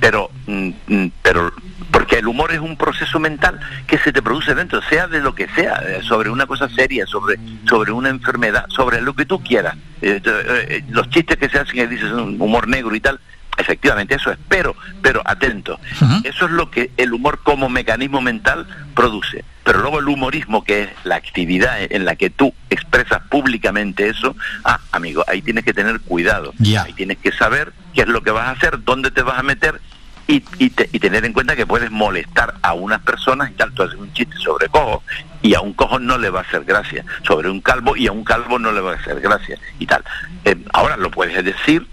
pero, 0.00 0.30
mm, 0.46 0.70
mm, 0.86 1.12
pero 1.22 1.52
porque 1.90 2.18
el 2.18 2.26
humor 2.26 2.52
es 2.52 2.60
un 2.60 2.76
proceso 2.76 3.18
mental 3.18 3.58
que 3.86 3.98
se 3.98 4.12
te 4.12 4.22
produce 4.22 4.54
dentro, 4.54 4.80
sea 4.82 5.06
de 5.06 5.20
lo 5.20 5.34
que 5.34 5.48
sea, 5.48 5.82
eh, 5.86 6.00
sobre 6.02 6.30
una 6.30 6.46
cosa 6.46 6.68
seria, 6.68 7.06
sobre, 7.06 7.38
sobre 7.68 7.92
una 7.92 8.08
enfermedad, 8.08 8.66
sobre 8.68 9.00
lo 9.00 9.14
que 9.14 9.24
tú 9.24 9.42
quieras. 9.42 9.76
Eh, 10.02 10.84
los 10.88 11.08
chistes 11.10 11.36
que 11.36 11.48
se 11.48 11.58
hacen, 11.58 11.74
que 11.74 11.86
dices 11.86 12.10
un 12.10 12.40
humor 12.40 12.68
negro 12.68 12.94
y 12.94 13.00
tal, 13.00 13.20
efectivamente, 13.56 14.14
eso 14.14 14.30
es, 14.30 14.38
pero, 14.48 14.74
pero 15.02 15.22
atento, 15.24 15.80
eso 16.24 16.44
es 16.44 16.50
lo 16.50 16.70
que 16.70 16.90
el 16.96 17.12
humor 17.12 17.40
como 17.42 17.68
mecanismo 17.68 18.20
mental 18.20 18.66
produce. 18.94 19.44
Pero 19.64 19.80
luego 19.80 19.98
el 19.98 20.08
humorismo, 20.08 20.62
que 20.62 20.84
es 20.84 20.90
la 21.02 21.16
actividad 21.16 21.78
en 21.80 22.04
la 22.04 22.14
que 22.14 22.30
tú 22.30 22.54
expresas 22.70 23.22
públicamente 23.28 24.08
eso, 24.08 24.36
ah, 24.64 24.78
amigo, 24.92 25.24
ahí 25.26 25.42
tienes 25.42 25.64
que 25.64 25.74
tener 25.74 26.00
cuidado. 26.00 26.54
Ahí 26.78 26.92
tienes 26.92 27.18
que 27.18 27.32
saber 27.32 27.72
qué 27.92 28.02
es 28.02 28.06
lo 28.06 28.22
que 28.22 28.30
vas 28.30 28.46
a 28.46 28.50
hacer, 28.52 28.84
dónde 28.84 29.10
te 29.10 29.22
vas 29.22 29.38
a 29.38 29.42
meter 29.42 29.80
y, 30.28 30.42
y, 30.58 30.70
tener 30.70 31.24
en 31.24 31.32
cuenta 31.32 31.54
que 31.54 31.66
puedes 31.66 31.90
molestar 31.90 32.54
a 32.62 32.72
unas 32.74 33.00
personas 33.02 33.50
y 33.50 33.54
tal. 33.54 33.72
Tú 33.72 33.82
haces 33.82 33.98
un 33.98 34.12
chiste 34.12 34.36
sobre 34.38 34.68
cojo 34.68 35.02
y 35.42 35.54
a 35.54 35.60
un 35.60 35.72
cojo 35.72 35.98
no 35.98 36.18
le 36.18 36.30
va 36.30 36.40
a 36.40 36.42
hacer 36.42 36.64
gracia, 36.64 37.04
sobre 37.22 37.48
un 37.48 37.60
calvo 37.60 37.96
y 37.96 38.06
a 38.08 38.12
un 38.12 38.24
calvo 38.24 38.58
no 38.58 38.72
le 38.72 38.80
va 38.80 38.92
a 38.92 38.96
hacer 38.96 39.20
gracia 39.20 39.58
y 39.78 39.86
tal. 39.86 40.02
Eh, 40.44 40.56
ahora 40.72 40.96
lo 40.96 41.10
puedes 41.10 41.44
decir 41.44 41.86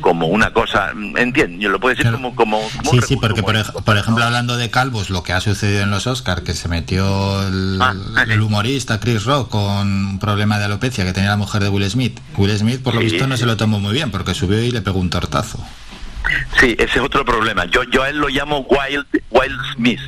como 0.00 0.26
una 0.26 0.52
cosa, 0.52 0.92
entiendo, 1.16 1.58
yo 1.60 1.68
lo 1.68 1.78
puedo 1.78 1.94
decir 1.94 2.10
como, 2.10 2.34
como, 2.34 2.60
Sí, 2.90 2.98
sí, 3.06 3.16
porque 3.16 3.42
por, 3.42 3.96
ejemplo, 3.96 4.24
hablando 4.24 4.56
de 4.56 4.70
calvos, 4.70 5.10
lo 5.10 5.22
que 5.22 5.32
ha 5.32 5.40
sucedido 5.40 5.82
en 5.82 5.90
los 5.90 6.06
Oscars, 6.06 6.42
que 6.42 6.54
se 6.54 6.68
metió 6.68 7.46
el, 7.46 7.78
ah, 7.80 7.94
humorista 8.40 8.98
Chris 9.00 9.24
Rock 9.24 9.50
con 9.50 9.86
un 9.86 10.18
problema 10.18 10.58
de 10.58 10.64
alopecia 10.64 11.04
que 11.04 11.12
tenía 11.12 11.30
la 11.30 11.36
mujer 11.36 11.62
de 11.62 11.68
Will 11.68 11.88
Smith. 11.90 12.18
Will 12.36 12.56
Smith, 12.56 12.82
por 12.82 12.94
lo 12.94 13.00
visto, 13.00 13.26
no 13.26 13.36
se 13.36 13.46
lo 13.46 13.56
tomó 13.56 13.78
muy 13.78 13.92
bien, 13.92 14.10
porque 14.10 14.34
subió 14.34 14.60
y 14.62 14.70
le 14.70 14.80
pegó 14.80 14.98
un 14.98 15.10
tortazo. 15.10 15.58
Sí, 16.60 16.76
ese 16.78 16.98
es 16.98 17.04
otro 17.04 17.24
problema. 17.24 17.64
Yo, 17.66 17.82
yo 17.84 18.02
a 18.02 18.08
él 18.08 18.18
lo 18.18 18.28
llamo 18.28 18.66
Wild, 18.68 19.06
Wild 19.30 19.60
Smith. 19.74 20.00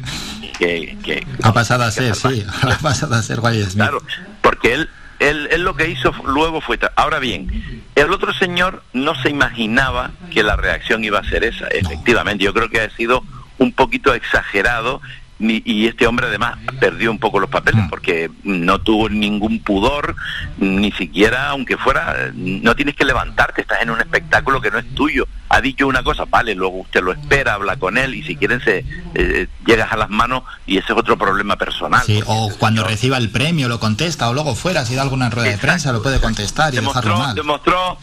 Que, 0.58 0.96
que, 1.04 1.24
ha 1.42 1.52
pasado 1.52 1.84
a 1.84 1.90
ser, 1.90 2.16
sí, 2.16 2.44
ha 2.62 2.78
pasado 2.78 3.14
a 3.14 3.22
ser 3.22 3.40
Wild 3.40 3.70
Smith. 3.70 3.76
Claro, 3.76 4.02
porque 4.42 4.74
él 4.74 4.90
él, 5.18 5.62
lo 5.62 5.74
que 5.74 5.88
hizo 5.88 6.12
luego 6.24 6.60
fue... 6.60 6.78
Ahora 6.96 7.18
bien, 7.18 7.82
el 7.94 8.12
otro 8.12 8.32
señor 8.32 8.82
no 8.92 9.14
se 9.20 9.30
imaginaba 9.30 10.12
que 10.30 10.42
la 10.42 10.56
reacción 10.56 11.04
iba 11.04 11.18
a 11.18 11.24
ser 11.24 11.44
esa. 11.44 11.66
Efectivamente, 11.68 12.44
yo 12.44 12.54
creo 12.54 12.68
que 12.68 12.80
ha 12.80 12.90
sido 12.90 13.22
un 13.58 13.72
poquito 13.72 14.14
exagerado 14.14 15.00
y 15.40 15.86
este 15.86 16.06
hombre 16.06 16.26
además 16.26 16.58
perdió 16.80 17.10
un 17.10 17.18
poco 17.18 17.38
los 17.38 17.48
papeles 17.48 17.84
mm. 17.84 17.88
porque 17.88 18.30
no 18.42 18.80
tuvo 18.80 19.08
ningún 19.08 19.60
pudor, 19.60 20.16
ni 20.58 20.90
siquiera, 20.92 21.50
aunque 21.50 21.76
fuera, 21.76 22.30
no 22.34 22.74
tienes 22.74 22.96
que 22.96 23.04
levantarte, 23.04 23.60
estás 23.60 23.80
en 23.82 23.90
un 23.90 24.00
espectáculo 24.00 24.60
que 24.60 24.70
no 24.70 24.78
es 24.78 24.94
tuyo. 24.94 25.26
Ha 25.48 25.60
dicho 25.60 25.86
una 25.86 26.02
cosa, 26.02 26.24
vale, 26.24 26.54
luego 26.54 26.78
usted 26.78 27.02
lo 27.02 27.12
espera, 27.12 27.54
habla 27.54 27.76
con 27.76 27.96
él 27.98 28.14
y 28.14 28.22
si 28.24 28.36
quieren 28.36 28.60
se 28.60 28.84
eh, 29.14 29.46
llegas 29.64 29.92
a 29.92 29.96
las 29.96 30.10
manos 30.10 30.42
y 30.66 30.76
ese 30.76 30.92
es 30.92 30.98
otro 30.98 31.16
problema 31.16 31.56
personal. 31.56 32.02
Sí, 32.04 32.20
o 32.26 32.50
cuando 32.58 32.84
reciba 32.84 33.16
el 33.16 33.30
premio 33.30 33.68
lo 33.68 33.78
contesta 33.78 34.28
o 34.28 34.34
luego 34.34 34.54
fuera, 34.56 34.84
si 34.84 34.96
da 34.96 35.02
alguna 35.02 35.30
rueda 35.30 35.50
de 35.50 35.58
prensa 35.58 35.92
lo 35.92 36.02
puede 36.02 36.20
contestar 36.20 36.72
y 36.72 36.76
demostró, 36.76 37.02
dejarlo 37.02 37.26
mal. 37.26 37.34
Demostró 37.36 37.98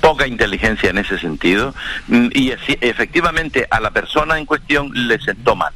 poca 0.00 0.26
inteligencia 0.26 0.90
en 0.90 0.98
ese 0.98 1.18
sentido 1.18 1.74
mm, 2.08 2.28
y 2.32 2.52
efectivamente 2.80 3.66
a 3.70 3.80
la 3.80 3.90
persona 3.90 4.38
en 4.38 4.46
cuestión 4.46 4.90
le 4.92 5.20
sentó 5.20 5.54
mal 5.56 5.72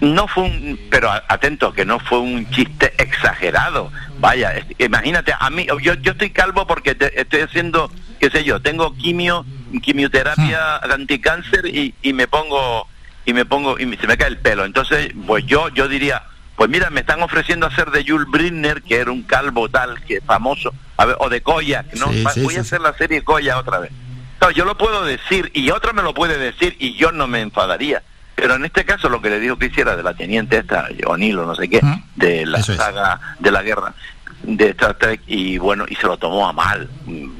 no 0.00 0.26
fue 0.28 0.44
un, 0.44 0.80
pero 0.90 1.10
atento, 1.10 1.72
que 1.72 1.84
no 1.84 1.98
fue 2.00 2.18
un 2.18 2.48
chiste 2.50 2.92
exagerado. 2.98 3.90
Vaya, 4.18 4.54
imagínate, 4.78 5.32
a 5.38 5.50
mí, 5.50 5.66
yo, 5.82 5.94
yo 5.94 6.12
estoy 6.12 6.30
calvo 6.30 6.66
porque 6.66 6.96
estoy 7.14 7.40
haciendo, 7.40 7.90
qué 8.18 8.30
sé 8.30 8.44
yo, 8.44 8.60
tengo 8.60 8.94
quimio, 8.96 9.44
quimioterapia 9.82 10.76
anticáncer 10.78 11.66
y, 11.66 11.94
y 12.02 12.12
me 12.12 12.26
pongo, 12.26 12.86
y 13.24 13.32
me 13.32 13.44
pongo, 13.44 13.78
y 13.78 13.96
se 13.96 14.06
me 14.06 14.16
cae 14.16 14.28
el 14.28 14.38
pelo. 14.38 14.64
Entonces, 14.64 15.12
pues 15.26 15.44
yo, 15.46 15.68
yo 15.70 15.88
diría, 15.88 16.22
pues 16.56 16.70
mira, 16.70 16.90
me 16.90 17.00
están 17.00 17.22
ofreciendo 17.22 17.66
hacer 17.66 17.90
de 17.90 18.04
Jules 18.06 18.28
Brinner, 18.30 18.82
que 18.82 18.96
era 18.96 19.10
un 19.10 19.22
calvo 19.22 19.68
tal, 19.68 20.02
que 20.04 20.20
famoso, 20.20 20.72
a 20.96 21.06
ver, 21.06 21.16
o 21.18 21.28
de 21.28 21.42
Koya, 21.42 21.84
¿no? 21.98 22.06
Voy 22.42 22.56
a 22.56 22.60
hacer 22.60 22.80
la 22.80 22.94
serie 22.94 23.22
Koya 23.22 23.58
otra 23.58 23.78
vez. 23.78 23.92
No, 24.40 24.50
yo 24.50 24.64
lo 24.64 24.78
puedo 24.78 25.04
decir 25.04 25.50
y 25.52 25.70
otra 25.70 25.92
me 25.92 26.02
lo 26.02 26.14
puede 26.14 26.38
decir 26.38 26.74
y 26.78 26.94
yo 26.94 27.12
no 27.12 27.26
me 27.26 27.42
enfadaría 27.42 28.02
pero 28.40 28.54
en 28.54 28.64
este 28.64 28.86
caso 28.86 29.10
lo 29.10 29.20
que 29.20 29.28
le 29.28 29.38
dijo 29.38 29.58
que 29.58 29.66
hiciera 29.66 29.96
de 29.96 30.02
la 30.02 30.14
teniente 30.14 30.56
esta, 30.56 30.88
O'Neill 31.06 31.38
o 31.38 31.46
no 31.46 31.54
sé 31.54 31.68
qué, 31.68 31.80
de 32.16 32.46
la 32.46 32.62
saga 32.62 33.20
de 33.38 33.50
la 33.50 33.62
guerra 33.62 33.94
de 34.42 34.70
Star 34.70 34.94
Trek 34.94 35.20
y 35.26 35.58
bueno, 35.58 35.84
y 35.86 35.94
se 35.96 36.06
lo 36.06 36.16
tomó 36.16 36.48
a 36.48 36.52
mal. 36.54 36.88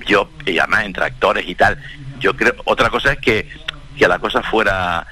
Yo, 0.07 0.28
y 0.45 0.59
además 0.59 0.85
entre 0.85 1.04
actores 1.07 1.49
y 1.49 1.54
tal, 1.54 1.78
yo 2.19 2.37
creo, 2.37 2.54
otra 2.64 2.90
cosa 2.90 3.12
es 3.12 3.19
que, 3.19 3.49
que 3.97 4.07
la 4.07 4.19
cosa 4.19 4.42
fuera 4.42 5.07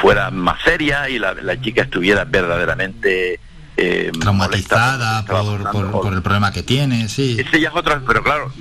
fuera 0.00 0.32
más 0.32 0.60
seria 0.62 1.08
y 1.08 1.20
la, 1.20 1.32
la 1.34 1.60
chica 1.60 1.82
estuviera 1.82 2.24
verdaderamente 2.24 3.38
eh, 3.76 4.10
traumatizada 4.20 5.24
por, 5.24 6.12
el 6.12 6.22
problema 6.22 6.52
que 6.52 6.62
tiene, 6.62 7.08
sí. 7.08 7.36
Ese 7.38 7.60
ya 7.60 7.68
es 7.68 7.74
otra, 7.74 8.00
pero 8.06 8.22
claro, 8.22 8.52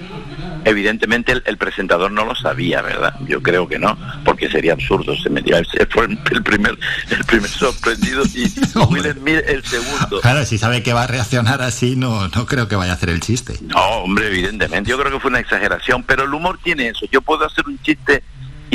evidentemente 0.66 1.34
el, 1.46 1.58
presentador 1.58 2.12
no 2.12 2.26
lo 2.26 2.36
sabía, 2.36 2.82
¿verdad? 2.82 3.14
Yo 3.28 3.42
creo 3.42 3.68
que 3.68 3.80
no, 3.80 3.98
porque 4.26 4.50
sería 4.50 4.74
absurdo, 4.74 5.16
se 5.16 5.30
metía, 5.30 5.62
fue 5.90 6.06
el 6.06 6.44
primer, 6.44 6.78
el 7.10 7.24
primer 7.26 7.50
sorprendido 7.50 8.24
y 8.34 8.44
Will 8.90 9.12
Smith 9.14 9.42
el 9.48 9.64
segundo. 9.64 10.22
Claro, 10.22 10.46
si 10.46 10.58
sabe 10.58 10.84
que 10.84 10.94
va 10.94 11.04
a 11.04 11.08
reaccionar 11.08 11.62
así, 11.62 11.96
no, 11.96 12.28
no 12.28 12.46
creo 12.46 12.68
que 12.68 12.76
vaya 12.76 12.92
a 12.92 12.96
hacer 12.96 13.10
el 13.10 13.20
chiste. 13.20 13.56
No, 13.62 13.80
hombre, 14.04 14.28
evidentemente, 14.28 14.90
yo 14.90 14.98
creo 14.98 15.12
que 15.12 15.20
fue 15.20 15.30
una 15.30 15.40
exageración, 15.40 16.04
pero 16.04 16.24
el 16.24 16.34
humor 16.34 16.60
tiene 16.64 16.90
eso, 16.90 17.06
yo 17.12 17.22
puedo 17.22 17.46
hacer 17.46 17.66
un 17.68 17.80
chiste 17.82 18.24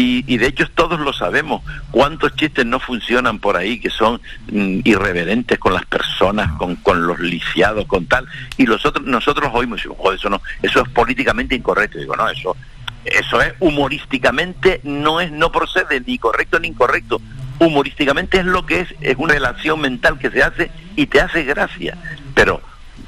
y, 0.00 0.36
de 0.36 0.46
hecho 0.46 0.64
todos 0.74 1.00
lo 1.00 1.12
sabemos. 1.12 1.62
¿Cuántos 1.90 2.34
chistes 2.36 2.64
no 2.64 2.78
funcionan 2.78 3.40
por 3.40 3.56
ahí 3.56 3.80
que 3.80 3.90
son 3.90 4.20
mm, 4.50 4.80
irreverentes 4.84 5.58
con 5.58 5.74
las 5.74 5.84
personas, 5.86 6.52
con, 6.52 6.76
con 6.76 7.04
los 7.04 7.18
lisiados, 7.18 7.84
con 7.86 8.06
tal? 8.06 8.26
Y 8.56 8.64
nosotros, 8.64 9.04
nosotros 9.04 9.50
oímos, 9.52 9.82
joder, 9.96 10.18
eso 10.18 10.30
no, 10.30 10.40
eso 10.62 10.82
es 10.82 10.88
políticamente 10.90 11.56
incorrecto. 11.56 11.98
digo, 11.98 12.14
no, 12.14 12.28
eso, 12.28 12.56
eso 13.04 13.42
es 13.42 13.54
humorísticamente, 13.58 14.80
no 14.84 15.20
es, 15.20 15.32
no 15.32 15.50
procede 15.50 16.00
ni 16.00 16.16
correcto 16.18 16.60
ni 16.60 16.68
incorrecto. 16.68 17.20
Humorísticamente 17.58 18.38
es 18.38 18.44
lo 18.44 18.64
que 18.64 18.80
es, 18.80 18.94
es 19.00 19.16
una 19.16 19.34
relación 19.34 19.80
mental 19.80 20.16
que 20.18 20.30
se 20.30 20.44
hace 20.44 20.70
y 20.94 21.06
te 21.06 21.20
hace 21.20 21.42
gracia. 21.42 21.98
Pero 22.36 22.60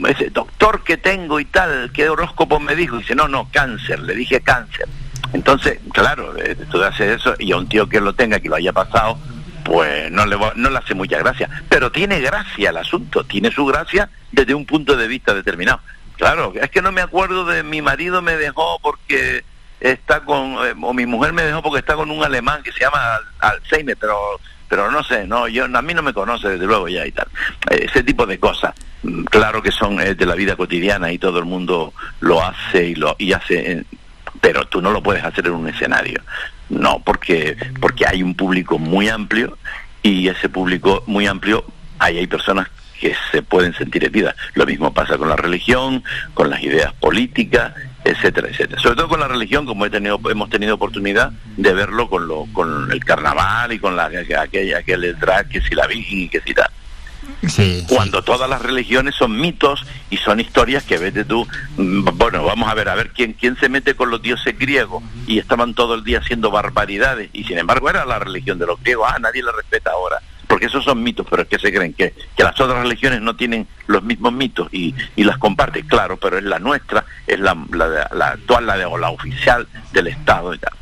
ese 0.08 0.30
doctor 0.30 0.82
que 0.82 0.96
tengo 0.96 1.38
y 1.38 1.44
tal, 1.44 1.92
¿qué 1.92 2.08
horóscopo 2.08 2.58
me 2.58 2.74
dijo? 2.74 2.96
dice, 2.96 3.14
no, 3.14 3.28
no, 3.28 3.48
cáncer, 3.52 4.00
le 4.00 4.16
dije 4.16 4.40
cáncer 4.40 4.88
entonces, 5.32 5.78
claro, 5.92 6.36
eh, 6.36 6.56
tú 6.70 6.82
haces 6.82 7.20
eso 7.20 7.34
y 7.38 7.52
a 7.52 7.56
un 7.56 7.68
tío 7.68 7.88
que 7.88 8.00
lo 8.00 8.12
tenga, 8.14 8.40
que 8.40 8.48
lo 8.48 8.56
haya 8.56 8.72
pasado, 8.72 9.18
pues 9.64 10.10
no 10.10 10.26
le, 10.26 10.36
no 10.56 10.70
le 10.70 10.78
hace 10.78 10.94
mucha 10.94 11.18
gracia. 11.18 11.48
Pero 11.68 11.92
tiene 11.92 12.20
gracia 12.20 12.70
el 12.70 12.76
asunto, 12.76 13.24
tiene 13.24 13.50
su 13.50 13.64
gracia 13.66 14.08
desde 14.32 14.54
un 14.54 14.66
punto 14.66 14.96
de 14.96 15.08
vista 15.08 15.34
determinado. 15.34 15.80
Claro, 16.16 16.52
es 16.54 16.70
que 16.70 16.82
no 16.82 16.92
me 16.92 17.00
acuerdo 17.00 17.44
de 17.46 17.62
mi 17.62 17.80
marido 17.80 18.20
me 18.20 18.36
dejó 18.36 18.78
porque 18.82 19.44
está 19.80 20.20
con, 20.20 20.56
eh, 20.66 20.74
o 20.80 20.92
mi 20.92 21.06
mujer 21.06 21.32
me 21.32 21.42
dejó 21.42 21.62
porque 21.62 21.78
está 21.78 21.94
con 21.94 22.10
un 22.10 22.22
alemán 22.22 22.62
que 22.62 22.72
se 22.72 22.80
llama 22.80 23.20
Alzheimer, 23.38 23.96
pero 23.96 24.16
pero 24.68 24.88
no 24.88 25.02
sé, 25.02 25.26
no, 25.26 25.48
yo 25.48 25.64
a 25.64 25.82
mí 25.82 25.94
no 25.94 26.02
me 26.02 26.12
conoce 26.12 26.50
desde 26.50 26.64
luego 26.64 26.86
ya 26.86 27.04
y 27.04 27.10
tal. 27.10 27.26
Ese 27.70 28.04
tipo 28.04 28.24
de 28.24 28.38
cosas, 28.38 28.72
mm, 29.02 29.24
claro 29.24 29.60
que 29.60 29.72
son 29.72 30.00
eh, 30.00 30.14
de 30.14 30.26
la 30.26 30.36
vida 30.36 30.54
cotidiana 30.54 31.10
y 31.10 31.18
todo 31.18 31.40
el 31.40 31.44
mundo 31.44 31.92
lo 32.20 32.40
hace 32.40 32.86
y 32.86 32.94
lo 32.94 33.16
y 33.18 33.32
hace 33.32 33.84
pero 34.40 34.66
tú 34.66 34.80
no 34.80 34.90
lo 34.90 35.02
puedes 35.02 35.24
hacer 35.24 35.46
en 35.46 35.52
un 35.52 35.68
escenario. 35.68 36.20
No, 36.68 37.02
porque, 37.04 37.56
porque 37.80 38.06
hay 38.06 38.22
un 38.22 38.34
público 38.34 38.78
muy 38.78 39.08
amplio 39.08 39.58
y 40.02 40.28
ese 40.28 40.48
público 40.48 41.02
muy 41.06 41.26
amplio, 41.26 41.64
ahí 41.98 42.18
hay 42.18 42.26
personas 42.26 42.68
que 43.00 43.14
se 43.32 43.42
pueden 43.42 43.74
sentir 43.74 44.04
heridas. 44.04 44.36
Lo 44.54 44.66
mismo 44.66 44.92
pasa 44.92 45.16
con 45.16 45.28
la 45.28 45.36
religión, 45.36 46.04
con 46.34 46.50
las 46.50 46.62
ideas 46.62 46.92
políticas, 46.94 47.72
etcétera, 48.04 48.48
etcétera. 48.48 48.80
Sobre 48.80 48.96
todo 48.96 49.08
con 49.08 49.20
la 49.20 49.28
religión, 49.28 49.66
como 49.66 49.86
he 49.86 49.90
tenido, 49.90 50.20
hemos 50.30 50.50
tenido 50.50 50.74
oportunidad 50.74 51.32
de 51.56 51.72
verlo 51.72 52.08
con, 52.08 52.28
lo, 52.28 52.46
con 52.52 52.92
el 52.92 53.04
carnaval 53.04 53.72
y 53.72 53.78
con 53.78 53.96
la, 53.96 54.10
aquella, 54.40 54.78
aquel 54.78 55.18
drag 55.18 55.48
que 55.48 55.62
si 55.62 55.74
la 55.74 55.86
Virgen 55.86 56.20
y 56.20 56.28
que 56.28 56.40
si 56.40 56.54
tal. 56.54 56.70
Cuando 57.88 58.22
todas 58.22 58.48
las 58.48 58.62
religiones 58.62 59.14
son 59.14 59.38
mitos 59.38 59.86
y 60.10 60.16
son 60.16 60.40
historias 60.40 60.84
que 60.84 60.98
vete 60.98 61.24
tú, 61.24 61.46
mm, 61.76 62.04
bueno, 62.14 62.44
vamos 62.44 62.68
a 62.68 62.74
ver, 62.74 62.88
a 62.88 62.94
ver 62.94 63.10
quién, 63.10 63.32
quién 63.32 63.56
se 63.56 63.68
mete 63.68 63.94
con 63.94 64.10
los 64.10 64.22
dioses 64.22 64.58
griegos 64.58 65.02
y 65.26 65.38
estaban 65.38 65.74
todo 65.74 65.94
el 65.94 66.04
día 66.04 66.18
haciendo 66.18 66.50
barbaridades 66.50 67.30
y 67.32 67.44
sin 67.44 67.58
embargo 67.58 67.90
era 67.90 68.04
la 68.04 68.18
religión 68.18 68.58
de 68.58 68.66
los 68.66 68.80
griegos, 68.80 69.08
ah, 69.08 69.18
nadie 69.18 69.42
la 69.42 69.52
respeta 69.52 69.90
ahora, 69.90 70.20
porque 70.46 70.66
esos 70.66 70.84
son 70.84 71.02
mitos, 71.02 71.26
pero 71.28 71.42
es 71.42 71.48
que 71.48 71.58
se 71.58 71.72
creen 71.72 71.92
que, 71.92 72.14
que 72.36 72.42
las 72.42 72.60
otras 72.60 72.82
religiones 72.82 73.20
no 73.20 73.36
tienen 73.36 73.66
los 73.86 74.02
mismos 74.02 74.32
mitos 74.32 74.68
y, 74.72 74.94
y 75.16 75.24
las 75.24 75.38
comparten, 75.38 75.86
claro, 75.86 76.16
pero 76.16 76.38
es 76.38 76.44
la 76.44 76.58
nuestra, 76.58 77.04
es 77.26 77.38
la, 77.38 77.56
la, 77.72 78.08
la 78.12 78.28
actual, 78.28 78.66
la, 78.66 78.76
de, 78.76 78.84
o 78.84 78.98
la 78.98 79.10
oficial 79.10 79.66
del 79.92 80.08
Estado 80.08 80.54
y 80.54 80.58
tal. 80.58 80.72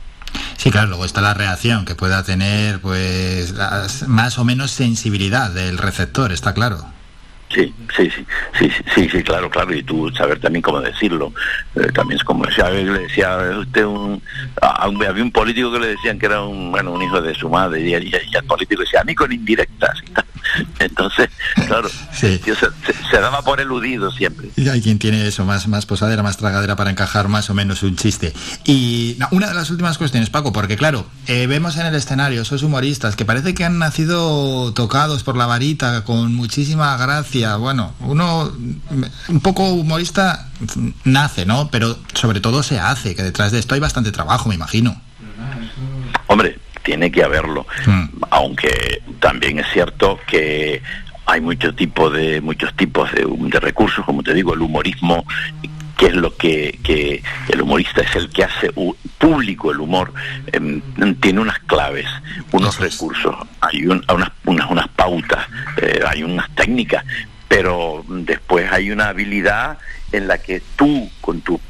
Sí, 0.59 0.73
claro, 0.73 0.89
luego 0.89 1.05
está 1.05 1.21
la 1.21 1.35
reacción 1.35 1.85
que 1.85 1.95
pueda 1.95 2.25
tener 2.25 2.81
pues 2.81 3.55
más 4.09 4.39
o 4.39 4.45
menos 4.45 4.73
sensibilidad 4.73 5.53
del 5.53 5.79
receptor, 5.79 6.33
está 6.33 6.53
claro. 6.53 6.85
Sí, 7.51 7.75
sí, 7.97 8.11
sí, 8.11 8.25
sí, 8.59 8.71
sí, 8.95 9.09
sí, 9.09 9.23
claro, 9.23 9.49
claro, 9.49 9.75
y 9.75 9.83
tú 9.83 10.11
saber 10.11 10.39
también 10.39 10.63
cómo 10.63 10.81
decirlo. 10.81 11.33
Eh, 11.75 11.91
también 11.95 12.19
es 12.19 12.25
como 12.25 12.45
decía, 12.45 12.69
le 12.69 12.85
decía 12.85 13.39
usted 13.59 13.85
un, 13.85 14.23
había 14.61 15.23
un 15.23 15.33
político 15.33 15.73
que 15.73 15.79
le 15.79 15.87
decían 15.89 16.19
que 16.19 16.27
era 16.27 16.43
un, 16.43 16.71
bueno, 16.71 16.93
un 16.93 17.03
hijo 17.03 17.23
de 17.23 17.35
su 17.35 17.49
madre 17.49 17.81
y, 17.81 17.95
el 17.95 18.45
político 18.47 18.83
decía, 18.83 19.01
a 19.01 19.05
mí 19.05 19.15
con 19.15 19.33
indirectas. 19.33 19.99
Entonces, 20.79 21.29
claro, 21.67 21.89
se, 22.13 22.41
daba 23.13 23.43
por 23.43 23.61
eludido 23.61 24.11
siempre. 24.11 24.49
Y 24.57 24.69
hay 24.69 24.81
quien 24.81 24.99
tiene 24.99 25.27
eso, 25.27 25.45
más, 25.45 25.69
más 25.69 25.87
posadera, 25.87 26.23
más 26.23 26.37
tragadera 26.37 26.77
para 26.77 26.91
encajar 26.91 27.29
más 27.29 27.51
o 27.51 27.55
menos 27.55 27.83
un 27.83 27.97
chiste. 27.97 28.33
Y 28.65 29.19
una 29.31 29.49
de 29.49 29.55
las 29.55 29.71
últimas 29.71 29.99
cuestiones, 29.99 30.31
Paco, 30.31 30.53
porque 30.53 30.77
claro, 30.77 31.07
eh, 31.27 31.47
vemos 31.47 31.77
en 31.77 31.87
el 31.87 31.95
escenario 31.95 32.43
esos 32.43 32.63
humoristas 32.63 33.17
que 33.17 33.25
parece 33.25 33.55
que 33.55 33.65
han 33.65 33.79
nacido 33.79 34.73
tocados 34.73 35.23
por 35.23 35.37
la 35.37 35.47
varita, 35.47 36.05
con 36.05 36.35
muchísima 36.35 36.97
gracia. 36.97 37.38
Bueno, 37.59 37.95
uno 38.01 38.53
un 39.29 39.41
poco 39.41 39.65
humorista 39.65 40.49
nace, 41.05 41.47
¿no? 41.47 41.69
Pero 41.71 41.97
sobre 42.15 42.41
todo 42.41 42.63
se 42.63 42.79
hace, 42.79 43.15
que 43.15 43.23
detrás 43.23 43.53
de 43.53 43.59
esto 43.59 43.75
hay 43.75 43.81
bastante 43.81 44.13
trabajo, 44.13 44.49
me 44.49 44.55
imagino. 44.55 45.01
Hombre, 46.27 46.59
tiene 46.83 47.11
que 47.11 47.23
haberlo. 47.23 47.67
Hmm. 47.87 48.07
Aunque 48.31 49.03
también 49.21 49.59
es 49.59 49.67
cierto 49.73 50.19
que 50.27 50.83
hay 51.27 51.41
muchos 51.41 51.77
tipos 51.77 52.13
de 52.13 52.41
muchos 52.41 52.75
tipos 52.75 53.11
de, 53.13 53.61
recursos, 53.61 54.05
como 54.05 54.23
te 54.23 54.33
digo, 54.35 54.55
el 54.55 54.63
humorismo 54.63 55.25
que 55.99 56.07
es 56.07 56.15
lo 56.15 56.35
que, 56.37 57.23
el 57.49 57.61
humorista 57.61 58.03
es 58.03 58.15
el 58.15 58.31
que 58.31 58.45
hace 58.45 58.71
público 59.19 59.73
el 59.73 59.81
humor, 59.81 60.15
em, 60.53 60.81
tiene 61.21 61.41
unas 61.41 61.59
claves, 61.59 62.07
unos 62.53 62.79
recursos, 62.79 63.35
hay 63.61 63.85
unas, 63.85 64.31
unas, 64.45 64.89
pautas, 64.91 65.45
eh, 65.77 66.01
hay 66.07 66.23
unas 66.23 66.49
técnicas, 66.55 67.05
pero 67.49 68.05
después 68.09 68.71
hay 68.71 68.93
una 68.93 69.09
habilidad 69.09 69.79
en 70.13 70.29
la 70.29 70.39
que 70.39 70.63
tú, 70.77 71.11
con 71.21 71.41
tu 71.41 71.61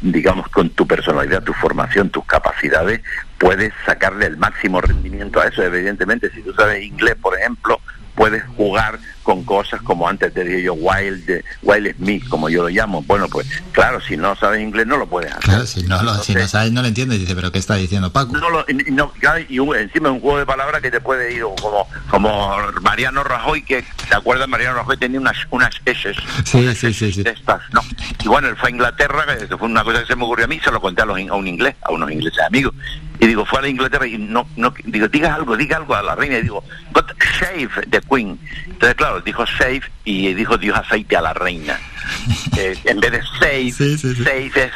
digamos, 0.00 0.48
con 0.48 0.70
tu 0.70 0.88
personalidad, 0.88 1.44
tu 1.44 1.52
formación, 1.52 2.10
tus 2.10 2.24
capacidades, 2.24 3.00
puedes 3.38 3.72
sacarle 3.86 4.26
el 4.26 4.36
máximo 4.36 4.80
rendimiento 4.80 5.40
a 5.40 5.46
eso. 5.46 5.62
Evidentemente, 5.62 6.32
si 6.32 6.42
tú 6.42 6.52
sabes 6.52 6.82
inglés, 6.82 7.14
por 7.22 7.38
ejemplo, 7.38 7.80
puedes 8.16 8.42
jugar 8.56 8.98
con 9.28 9.44
cosas 9.44 9.82
como 9.82 10.08
antes 10.08 10.32
te 10.32 10.42
dije 10.42 10.62
yo, 10.62 10.72
Wild, 10.72 11.44
Wild 11.62 11.96
Smith, 11.96 12.26
como 12.30 12.48
yo 12.48 12.62
lo 12.62 12.70
llamo. 12.70 13.02
Bueno, 13.02 13.28
pues 13.28 13.46
claro, 13.72 14.00
si 14.00 14.16
no 14.16 14.34
sabes 14.34 14.62
inglés 14.62 14.86
no 14.86 14.96
lo 14.96 15.06
puedes 15.06 15.30
hacer. 15.30 15.44
Claro, 15.44 15.66
si 15.66 15.82
no, 15.82 16.02
lo, 16.02 16.14
si 16.14 16.34
no 16.34 16.48
sabes, 16.48 16.72
no 16.72 16.80
lo 16.80 16.88
entiendes, 16.88 17.20
dice, 17.20 17.34
pero 17.34 17.52
¿qué 17.52 17.58
está 17.58 17.74
diciendo 17.74 18.10
Paco? 18.10 18.38
No, 18.38 18.48
lo, 18.48 18.64
no 18.90 19.12
y 19.50 19.58
encima 19.58 20.08
es 20.08 20.14
un 20.14 20.20
juego 20.20 20.38
de 20.38 20.46
palabras 20.46 20.80
que 20.80 20.90
te 20.90 21.02
puede 21.02 21.34
ir 21.34 21.42
como, 21.60 21.86
como 22.08 22.56
Mariano 22.80 23.22
Rajoy, 23.22 23.60
que, 23.60 23.84
¿te 24.08 24.16
acuerdas? 24.16 24.48
Mariano 24.48 24.78
Rajoy 24.78 24.96
tenía 24.96 25.20
unas, 25.20 25.36
unas 25.50 25.74
S. 25.84 26.14
Sí, 26.46 26.74
sí, 26.74 26.94
sí, 26.94 27.12
sí. 27.12 27.22
Estas, 27.26 27.60
¿no? 27.74 27.82
Y 28.24 28.28
bueno, 28.28 28.48
él 28.48 28.56
fue 28.56 28.70
a 28.70 28.72
Inglaterra, 28.72 29.26
que 29.36 29.58
fue 29.58 29.68
una 29.68 29.84
cosa 29.84 30.00
que 30.00 30.06
se 30.06 30.16
me 30.16 30.24
ocurrió 30.24 30.46
a 30.46 30.48
mí, 30.48 30.58
se 30.58 30.72
lo 30.72 30.80
conté 30.80 31.02
a, 31.02 31.04
los, 31.04 31.18
a 31.18 31.34
un 31.34 31.46
inglés, 31.46 31.76
a 31.82 31.92
unos 31.92 32.10
ingleses 32.10 32.42
amigos. 32.46 32.72
Y 33.20 33.26
digo, 33.26 33.44
fue 33.44 33.58
a 33.58 33.62
la 33.62 33.68
Inglaterra 33.68 34.06
y 34.06 34.16
no, 34.16 34.48
no, 34.56 34.72
digo, 34.84 35.08
diga 35.08 35.34
algo, 35.34 35.56
diga 35.56 35.76
algo 35.76 35.94
a 35.94 36.02
la 36.02 36.14
reina. 36.14 36.38
Y 36.38 36.42
digo, 36.42 36.62
God 36.92 37.10
save 37.38 37.68
the 37.90 38.00
queen. 38.08 38.38
Entonces, 38.66 38.94
claro, 38.94 39.17
dijo 39.24 39.46
save 39.46 39.82
y 40.04 40.34
dijo 40.34 40.56
Dios 40.58 40.76
aceite 40.78 41.16
a 41.16 41.22
la 41.22 41.34
reina. 41.34 41.78
Eh, 42.56 42.76
en 42.84 43.00
vez 43.00 43.12
de 43.12 43.22
save, 43.38 43.72
save 44.16 44.52
es 44.54 44.72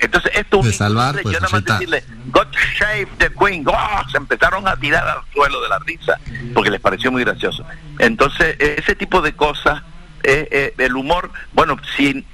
entonces 0.00 0.32
esto 0.34 0.62
de 0.62 0.72
salvar, 0.72 1.20
pues, 1.20 1.34
yo 1.34 1.40
nada 1.40 1.52
más 1.52 1.64
decirle 1.64 2.02
God 2.26 2.46
save 2.78 3.08
the 3.18 3.30
Queen, 3.32 3.64
¡Oh! 3.66 4.08
se 4.10 4.16
empezaron 4.16 4.66
a 4.66 4.76
tirar 4.76 5.06
al 5.06 5.20
suelo 5.32 5.60
de 5.60 5.68
la 5.68 5.78
risa 5.80 6.18
porque 6.54 6.70
les 6.70 6.80
pareció 6.80 7.12
muy 7.12 7.24
gracioso. 7.24 7.64
Entonces 7.98 8.56
ese 8.58 8.94
tipo 8.94 9.20
de 9.20 9.34
cosas, 9.34 9.82
eh, 10.22 10.48
eh, 10.50 10.74
el 10.78 10.96
humor, 10.96 11.30
bueno, 11.52 11.76
si 11.96 12.24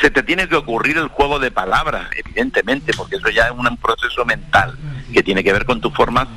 se 0.00 0.10
te 0.10 0.22
tiene 0.22 0.48
que 0.48 0.56
ocurrir 0.56 0.98
el 0.98 1.08
juego 1.08 1.38
de 1.38 1.50
palabras, 1.50 2.08
evidentemente, 2.16 2.92
porque 2.96 3.16
eso 3.16 3.30
ya 3.30 3.46
es 3.46 3.52
un 3.52 3.76
proceso 3.78 4.24
mental 4.24 4.76
que 5.12 5.22
tiene 5.22 5.42
que 5.42 5.52
ver 5.52 5.64
con 5.64 5.80
tu 5.80 5.90
forma. 5.90 6.28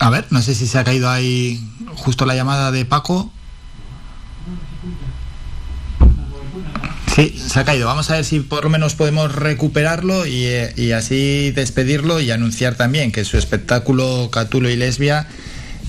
A 0.00 0.08
ver, 0.08 0.26
no 0.30 0.40
sé 0.40 0.54
si 0.54 0.66
se 0.66 0.78
ha 0.78 0.84
caído 0.84 1.10
ahí 1.10 1.60
justo 1.94 2.24
la 2.24 2.34
llamada 2.34 2.72
de 2.72 2.86
Paco. 2.86 3.30
Sí, 7.14 7.38
se 7.38 7.60
ha 7.60 7.64
caído. 7.64 7.86
Vamos 7.86 8.10
a 8.10 8.14
ver 8.14 8.24
si 8.24 8.40
por 8.40 8.64
lo 8.64 8.70
menos 8.70 8.94
podemos 8.94 9.34
recuperarlo 9.34 10.26
y, 10.26 10.92
así 10.92 11.50
despedirlo 11.50 12.18
y 12.20 12.30
anunciar 12.30 12.76
también 12.76 13.12
que 13.12 13.24
su 13.24 13.36
espectáculo 13.36 14.30
Catulo 14.32 14.70
y 14.70 14.76
Lesbia 14.76 15.28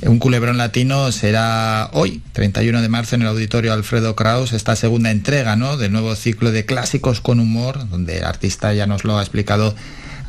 un 0.03 0.17
culebrón 0.17 0.57
latino 0.57 1.11
será 1.11 1.89
hoy, 1.93 2.21
31 2.33 2.81
de 2.81 2.89
marzo, 2.89 3.15
en 3.15 3.21
el 3.21 3.27
auditorio 3.27 3.71
Alfredo 3.71 4.15
Kraus, 4.15 4.51
esta 4.51 4.75
segunda 4.75 5.11
entrega 5.11 5.55
¿no? 5.55 5.77
del 5.77 5.91
nuevo 5.91 6.15
ciclo 6.15 6.51
de 6.51 6.65
clásicos 6.65 7.21
con 7.21 7.39
humor, 7.39 7.87
donde 7.89 8.17
el 8.17 8.23
artista 8.23 8.73
ya 8.73 8.87
nos 8.87 9.03
lo 9.03 9.19
ha 9.19 9.21
explicado, 9.21 9.75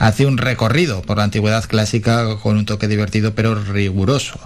hace 0.02 0.26
un 0.26 0.36
recorrido 0.36 1.00
por 1.02 1.18
la 1.18 1.22
antigüedad 1.22 1.64
clásica 1.64 2.36
con 2.42 2.56
un 2.56 2.66
toque 2.66 2.88
divertido 2.88 3.36
pero 3.36 3.54
riguroso. 3.54 4.36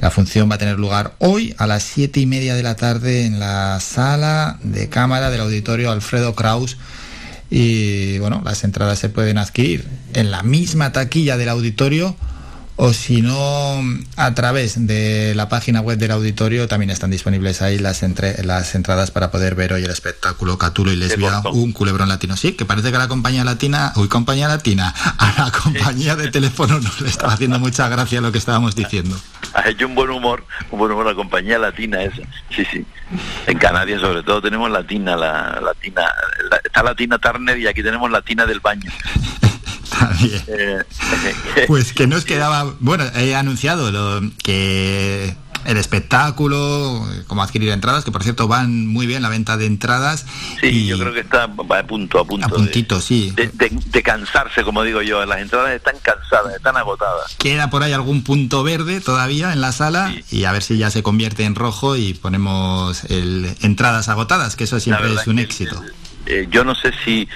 La 0.00 0.10
función 0.10 0.50
va 0.50 0.54
a 0.54 0.58
tener 0.58 0.78
lugar 0.78 1.12
hoy 1.18 1.54
a 1.58 1.66
las 1.66 1.82
siete 1.82 2.20
y 2.20 2.24
media 2.24 2.54
de 2.54 2.62
la 2.62 2.76
tarde 2.76 3.26
en 3.26 3.38
la 3.38 3.78
sala 3.80 4.58
de 4.62 4.88
cámara 4.88 5.28
del 5.28 5.42
auditorio 5.42 5.90
Alfredo 5.90 6.34
Kraus. 6.34 6.78
Y 7.50 8.18
bueno, 8.20 8.40
las 8.42 8.64
entradas 8.64 8.98
se 8.98 9.10
pueden 9.10 9.36
adquirir 9.36 9.84
en 10.14 10.30
la 10.30 10.42
misma 10.42 10.92
taquilla 10.92 11.36
del 11.36 11.50
auditorio 11.50 12.16
o 12.76 12.92
si 12.92 13.22
no 13.22 13.82
a 14.16 14.34
través 14.34 14.86
de 14.86 15.34
la 15.34 15.48
página 15.48 15.80
web 15.80 15.98
del 15.98 16.10
auditorio 16.10 16.68
también 16.68 16.90
están 16.90 17.10
disponibles 17.10 17.62
ahí 17.62 17.78
las 17.78 18.02
entre, 18.02 18.42
las 18.44 18.74
entradas 18.74 19.10
para 19.10 19.30
poder 19.30 19.54
ver 19.54 19.72
hoy 19.72 19.84
el 19.84 19.90
espectáculo 19.90 20.58
Catulo 20.58 20.92
y 20.92 20.96
Lesbia, 20.96 21.40
un 21.52 21.72
culebrón 21.72 22.08
latino. 22.08 22.36
Sí, 22.36 22.52
que 22.52 22.66
parece 22.66 22.92
que 22.92 22.98
la 22.98 23.08
compañía 23.08 23.44
latina, 23.44 23.92
uy, 23.96 24.08
compañía 24.08 24.46
latina, 24.48 24.94
a 25.18 25.34
la 25.38 25.50
compañía 25.50 26.16
de 26.16 26.30
teléfono 26.30 26.78
no 26.78 26.90
le 27.00 27.08
estaba 27.08 27.32
haciendo 27.32 27.58
mucha 27.58 27.88
gracia 27.88 28.20
lo 28.20 28.30
que 28.30 28.38
estábamos 28.38 28.76
diciendo. 28.76 29.18
Ha 29.54 29.68
hecho 29.70 29.86
un 29.86 29.94
buen 29.94 30.10
humor, 30.10 30.44
un 30.70 30.78
buen 30.78 30.92
humor 30.92 31.06
la 31.06 31.14
compañía 31.14 31.58
latina 31.58 32.02
esa. 32.02 32.22
Sí, 32.50 32.64
sí. 32.70 32.84
En 33.46 33.58
Canarias 33.58 34.02
sobre 34.02 34.22
todo 34.22 34.42
tenemos 34.42 34.70
latina, 34.70 35.16
la 35.16 35.60
latina, 35.60 36.02
está 36.62 36.82
latina 36.82 37.18
Turner 37.18 37.58
y 37.58 37.66
aquí 37.66 37.82
tenemos 37.82 38.10
latina 38.10 38.44
del 38.44 38.60
baño. 38.60 38.90
Eh, 40.48 40.84
pues 41.66 41.92
que 41.92 42.06
nos 42.06 42.24
quedaba, 42.24 42.74
bueno, 42.80 43.04
he 43.14 43.34
anunciado 43.34 43.90
lo, 43.90 44.20
que 44.42 45.34
el 45.66 45.76
espectáculo, 45.76 47.04
cómo 47.26 47.42
adquirir 47.42 47.70
entradas, 47.70 48.04
que 48.04 48.12
por 48.12 48.22
cierto 48.22 48.48
van 48.48 48.86
muy 48.86 49.06
bien 49.06 49.22
la 49.22 49.28
venta 49.28 49.56
de 49.56 49.66
entradas. 49.66 50.24
Sí, 50.60 50.68
y 50.68 50.86
yo 50.86 50.98
creo 50.98 51.12
que 51.12 51.20
está 51.20 51.44
a 51.44 51.82
punto, 51.86 52.20
a 52.20 52.24
punto. 52.24 52.46
A 52.46 52.48
puntito, 52.48 53.00
sí. 53.00 53.32
De, 53.32 54.02
cansarse, 54.02 54.62
como 54.62 54.84
digo 54.84 55.02
yo, 55.02 55.26
las 55.26 55.40
entradas 55.40 55.72
están 55.72 55.96
cansadas, 56.00 56.54
están 56.54 56.76
agotadas. 56.76 57.34
Queda 57.38 57.70
por 57.70 57.82
ahí 57.82 57.92
algún 57.92 58.22
punto 58.22 58.62
verde 58.62 59.00
todavía 59.00 59.52
en 59.52 59.60
la 59.60 59.72
sala 59.72 60.14
y 60.30 60.44
a 60.44 60.52
ver 60.52 60.62
si 60.62 60.78
ya 60.78 60.90
se 60.90 61.02
convierte 61.02 61.42
en 61.42 61.56
rojo 61.56 61.96
y 61.96 62.14
ponemos 62.14 63.02
el, 63.04 63.56
entradas 63.62 64.08
agotadas, 64.08 64.54
que 64.54 64.64
eso 64.64 64.78
siempre 64.78 65.12
es 65.12 65.26
un 65.26 65.40
éxito. 65.40 65.82
Eh, 66.26 66.48
yo 66.50 66.64
no 66.64 66.74
sé 66.74 66.92
si, 67.04 67.28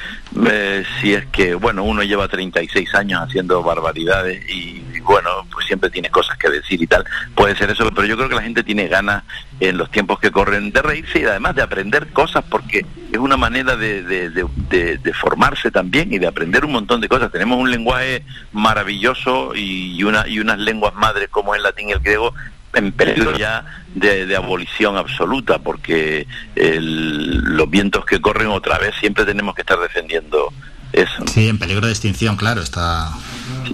eh, 0.51 0.85
si 1.01 1.15
es 1.15 1.27
que, 1.27 1.55
bueno, 1.55 1.85
uno 1.85 2.03
lleva 2.03 2.27
36 2.27 2.93
años 2.95 3.23
haciendo 3.23 3.63
barbaridades 3.63 4.43
y, 4.51 4.83
bueno, 5.03 5.31
pues 5.53 5.67
siempre 5.67 5.91
tiene 5.91 6.11
cosas 6.11 6.37
que 6.37 6.51
decir 6.51 6.83
y 6.83 6.87
tal, 6.87 7.05
puede 7.37 7.55
ser 7.57 7.71
eso, 7.71 7.89
pero 7.95 8.07
yo 8.07 8.17
creo 8.17 8.29
que 8.29 8.35
la 8.35 8.43
gente 8.43 8.65
tiene 8.65 8.89
ganas 8.89 9.23
en 9.61 9.79
los 9.79 9.91
tiempos 9.91 10.19
que 10.19 10.33
corren 10.33 10.73
de 10.73 10.83
reírse 10.83 11.21
y 11.21 11.25
además 11.25 11.55
de 11.55 11.63
aprender 11.63 12.09
cosas 12.09 12.45
porque 12.49 12.85
es 13.13 13.19
una 13.19 13.37
manera 13.37 13.77
de, 13.77 14.03
de, 14.03 15.13
formarse 15.15 15.71
también 15.71 16.13
y 16.13 16.19
de 16.19 16.27
aprender 16.27 16.65
un 16.65 16.73
montón 16.73 17.01
de 17.01 17.09
cosas. 17.09 17.31
Tenemos 17.31 17.59
un 17.59 17.71
lenguaje 17.71 18.25
maravilloso 18.53 19.55
y, 19.55 20.03
una, 20.03 20.27
y 20.27 20.41
unas 20.41 20.59
lenguas 20.59 20.95
madres 20.95 21.29
como 21.29 21.55
el 21.55 21.63
latín 21.63 21.91
y 21.91 21.93
el 21.93 22.01
griego 22.01 22.33
en 22.75 22.93
peligro 22.93 23.37
ya 23.37 23.65
de, 23.95 24.37
abolición 24.37 24.97
absoluta, 24.97 25.59
porque 25.59 26.27
los 26.55 27.71
vientos 27.71 28.05
que 28.05 28.21
corren 28.21 28.49
otra 28.49 28.79
vez 28.79 28.95
siempre 29.01 29.25
tenemos 29.25 29.55
que 29.55 29.63
estar 29.63 29.79
defendiendo 29.79 30.53
eso. 30.93 31.27
Sí, 31.27 31.49
en 31.49 31.59
peligro 31.59 31.87
de 31.87 31.93
extinción, 31.93 32.37
claro, 32.37 32.63
está, 32.63 33.11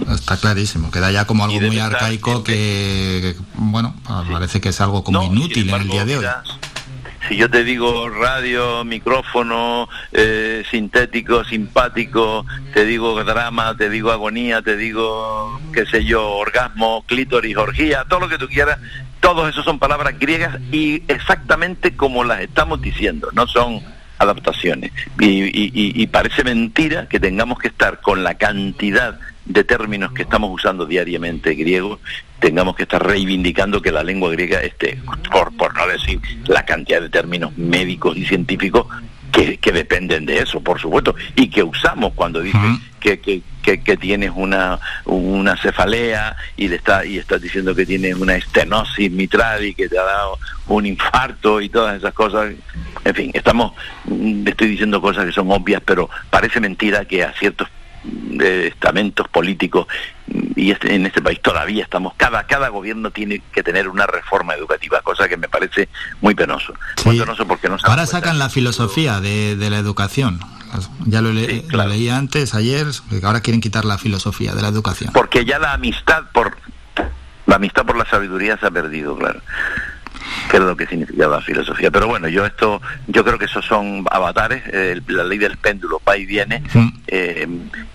está 0.09 0.37
clarísimo. 0.37 0.91
Queda 0.91 1.11
ya 1.11 1.25
como 1.25 1.45
algo 1.45 1.59
muy 1.59 1.79
arcaico 1.79 2.43
que, 2.43 3.35
bueno, 3.55 3.95
parece 4.31 4.61
que 4.61 4.69
es 4.69 4.81
algo 4.81 5.03
como 5.03 5.23
inútil 5.23 5.69
en 5.69 5.81
el 5.81 5.87
día 5.87 6.05
de 6.05 6.17
hoy 6.17 6.25
si 7.27 7.35
yo 7.35 7.49
te 7.49 7.63
digo 7.63 8.09
radio, 8.09 8.83
micrófono, 8.85 9.89
eh, 10.11 10.63
sintético, 10.69 11.43
simpático, 11.43 12.45
te 12.73 12.85
digo 12.85 13.23
drama, 13.23 13.75
te 13.75 13.89
digo 13.89 14.11
agonía, 14.11 14.61
te 14.61 14.77
digo, 14.77 15.59
qué 15.73 15.85
sé 15.85 16.05
yo, 16.05 16.29
orgasmo, 16.29 17.03
clítoris, 17.05 17.57
orgía, 17.57 18.05
todo 18.07 18.21
lo 18.21 18.29
que 18.29 18.37
tú 18.37 18.47
quieras, 18.47 18.79
todos 19.19 19.49
esos 19.49 19.65
son 19.65 19.79
palabras 19.79 20.17
griegas 20.19 20.57
y 20.71 21.03
exactamente 21.07 21.95
como 21.95 22.23
las 22.23 22.41
estamos 22.41 22.81
diciendo, 22.81 23.29
no 23.33 23.47
son 23.47 23.81
adaptaciones. 24.19 24.91
Y, 25.19 26.07
parece 26.07 26.43
mentira 26.43 27.07
que 27.07 27.19
tengamos 27.19 27.59
que 27.59 27.67
estar 27.67 28.01
con 28.01 28.23
la 28.23 28.35
cantidad 28.35 29.19
de 29.47 29.63
términos 29.63 30.11
que 30.11 30.23
estamos 30.23 30.51
usando 30.51 30.85
diariamente 30.85 31.53
griegos, 31.53 31.99
tengamos 32.39 32.75
que 32.75 32.83
estar 32.83 33.05
reivindicando 33.05 33.81
que 33.81 33.91
la 33.91 34.03
lengua 34.03 34.31
griega 34.31 34.61
esté, 34.61 34.99
por, 35.31 35.55
por 35.55 35.75
no 35.75 35.87
decir 35.87 36.19
la 36.47 36.65
cantidad 36.65 37.01
de 37.01 37.09
términos 37.09 37.57
médicos 37.57 38.17
y 38.17 38.25
científicos 38.25 38.87
que, 39.31 39.57
que 39.57 39.71
dependen 39.71 40.25
de 40.25 40.39
eso, 40.39 40.61
por 40.61 40.79
supuesto, 40.79 41.15
y 41.35 41.49
que 41.49 41.63
usamos 41.63 42.13
cuando 42.13 42.41
dice 42.41 42.57
que, 42.99 43.19
que, 43.19 43.41
que, 43.61 43.81
que 43.81 43.97
tienes 43.97 44.31
una, 44.35 44.79
una 45.05 45.55
cefalea 45.57 46.35
y 46.55 46.67
le 46.67 46.77
está, 46.77 47.05
y 47.05 47.17
estás 47.17 47.41
diciendo 47.41 47.75
que 47.75 47.85
tienes 47.85 48.15
una 48.15 48.35
estenosis 48.35 49.11
mitral 49.11 49.65
y 49.65 49.73
que 49.73 49.87
te 49.89 49.97
ha 49.97 50.03
dado 50.03 50.39
un 50.67 50.85
infarto 50.85 51.61
y 51.61 51.69
todas 51.69 51.97
esas 51.97 52.13
cosas. 52.13 52.53
En 53.03 53.15
fin, 53.15 53.31
estamos, 53.33 53.73
mm, 54.05 54.47
estoy 54.47 54.69
diciendo 54.69 55.01
cosas 55.01 55.25
que 55.25 55.31
son 55.31 55.51
obvias, 55.51 55.81
pero 55.85 56.09
parece 56.29 56.59
mentira 56.59 57.05
que 57.05 57.23
a 57.23 57.31
ciertos 57.33 57.67
de 58.03 58.67
estamentos 58.67 59.27
políticos 59.27 59.87
y 60.55 60.71
este, 60.71 60.93
en 60.95 61.05
este 61.05 61.21
país 61.21 61.41
todavía 61.41 61.83
estamos 61.83 62.13
cada 62.15 62.45
cada 62.45 62.69
gobierno 62.69 63.11
tiene 63.11 63.41
que 63.51 63.63
tener 63.63 63.87
una 63.87 64.05
reforma 64.05 64.53
educativa 64.53 65.01
cosa 65.01 65.27
que 65.27 65.37
me 65.37 65.47
parece 65.47 65.89
muy 66.21 66.35
penoso. 66.35 66.73
Muy 67.05 67.19
penoso 67.19 67.47
porque 67.47 67.69
no 67.69 67.77
ahora 67.83 68.05
sacan 68.05 68.39
la 68.39 68.49
filosofía 68.49 69.19
de, 69.19 69.55
la 69.69 69.77
educación. 69.77 70.39
Ya 71.05 71.21
lo, 71.21 71.31
leí 71.31 72.09
antes 72.09 72.53
ayer 72.53 72.87
ahora 73.23 73.41
quieren 73.41 73.61
quitar 73.61 73.85
la 73.85 73.97
filosofía 73.97 74.53
de 74.53 74.61
la 74.61 74.67
educación. 74.67 75.11
Porque 75.13 75.45
ya 75.45 75.59
la 75.59 75.73
amistad 75.73 76.23
por 76.33 76.57
la 77.47 77.55
amistad 77.55 77.85
por 77.85 77.97
la 77.97 78.05
sabiduría 78.05 78.57
se 78.57 78.67
ha 78.67 78.71
perdido 78.71 79.17
claro. 79.17 79.41
Que 80.51 80.59
lo 80.59 80.75
que 80.75 80.85
significaba 80.85 81.37
la 81.37 81.41
filosofía. 81.41 81.89
Pero 81.89 82.07
bueno, 82.07 82.27
yo 82.27 82.45
esto, 82.45 82.81
yo 83.07 83.23
creo 83.23 83.37
que 83.37 83.45
esos 83.45 83.65
son 83.65 84.05
avatares, 84.11 84.63
eh, 84.67 85.01
la 85.07 85.23
ley 85.23 85.37
del 85.37 85.57
péndulo 85.57 86.01
va 86.07 86.17
y 86.17 86.25
viene, 86.25 86.61
eh, 87.07 87.47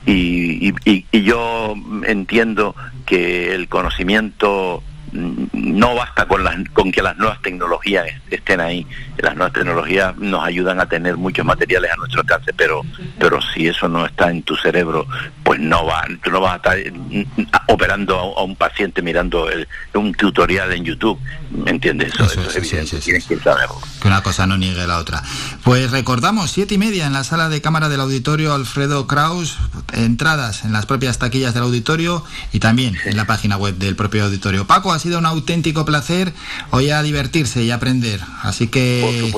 y, 0.07 0.75
y, 0.85 1.23
yo 1.23 1.75
entiendo 2.07 2.75
que 3.07 3.55
el 3.55 3.69
conocimiento 3.69 4.83
no 5.13 5.95
basta 5.95 6.27
con, 6.27 6.43
las, 6.43 6.57
con 6.73 6.91
que 6.91 7.03
las 7.03 7.17
nuevas 7.17 7.41
tecnologías 7.43 8.07
estén 8.31 8.61
ahí. 8.61 8.87
Las 9.19 9.37
nuevas 9.37 9.53
tecnologías 9.53 10.17
nos 10.17 10.45
ayudan 10.45 10.81
a 10.81 10.87
tener 10.87 11.17
muchos 11.17 11.45
materiales 11.45 11.91
a 11.93 11.97
nuestro 11.97 12.21
alcance, 12.21 12.53
pero, 12.55 12.83
pero 13.19 13.41
si 13.55 13.69
eso 13.69 13.89
no 13.89 14.07
está 14.07 14.31
en 14.31 14.43
tu 14.43 14.57
cerebro, 14.57 15.07
pues 15.43 15.61
no 15.61 15.85
va, 15.85 16.05
tú 16.23 16.31
no 16.31 16.41
vas 16.41 16.55
a 16.55 16.57
estar 16.57 16.93
mm, 16.93 17.25
operando 17.69 18.19
a, 18.19 18.43
un 18.43 18.57
paciente 18.57 19.03
mirando 19.03 19.49
un 19.95 20.15
tutorial 20.15 20.73
en 20.73 20.85
YouTube. 20.85 21.19
¿Me 21.51 21.71
entiendes? 21.71 22.15
Eso, 22.15 22.25
es 22.25 22.57
evidente. 22.57 23.01
que 23.01 24.09
una 24.09 24.23
cosa 24.23 24.47
no 24.47 24.57
niegue 24.57 24.87
la 24.87 24.99
otra. 24.99 25.23
Pues 25.63 25.91
recordamos, 25.91 26.51
siete 26.51 26.75
y 26.75 26.79
media 26.79 27.07
en 27.07 27.13
la 27.13 27.25
sala 27.25 27.49
de 27.51 27.61
cámara 27.61 27.89
del 27.89 28.01
auditorio 28.01 28.55
Alfredo 28.55 29.07
Kraus, 29.07 29.59
entradas 29.93 30.65
en 30.65 30.73
las 30.73 30.87
propias 30.87 31.19
taquillas 31.19 31.53
del 31.53 31.65
auditorio 31.65 32.25
y 32.53 32.61
también 32.61 32.97
en 33.05 33.17
la 33.17 33.27
página 33.27 33.57
web 33.57 33.77
del 33.77 33.95
propio 33.95 34.25
auditorio. 34.25 34.67
Paco, 34.67 34.93
sido 35.03 35.19
un 35.19 35.27
auténtico 35.27 35.85
placer 35.85 36.33
hoy 36.71 36.91
a 36.91 37.03
divertirse 37.03 37.63
y 37.63 37.71
aprender. 37.71 38.21
Así 38.43 38.69
que 38.69 39.33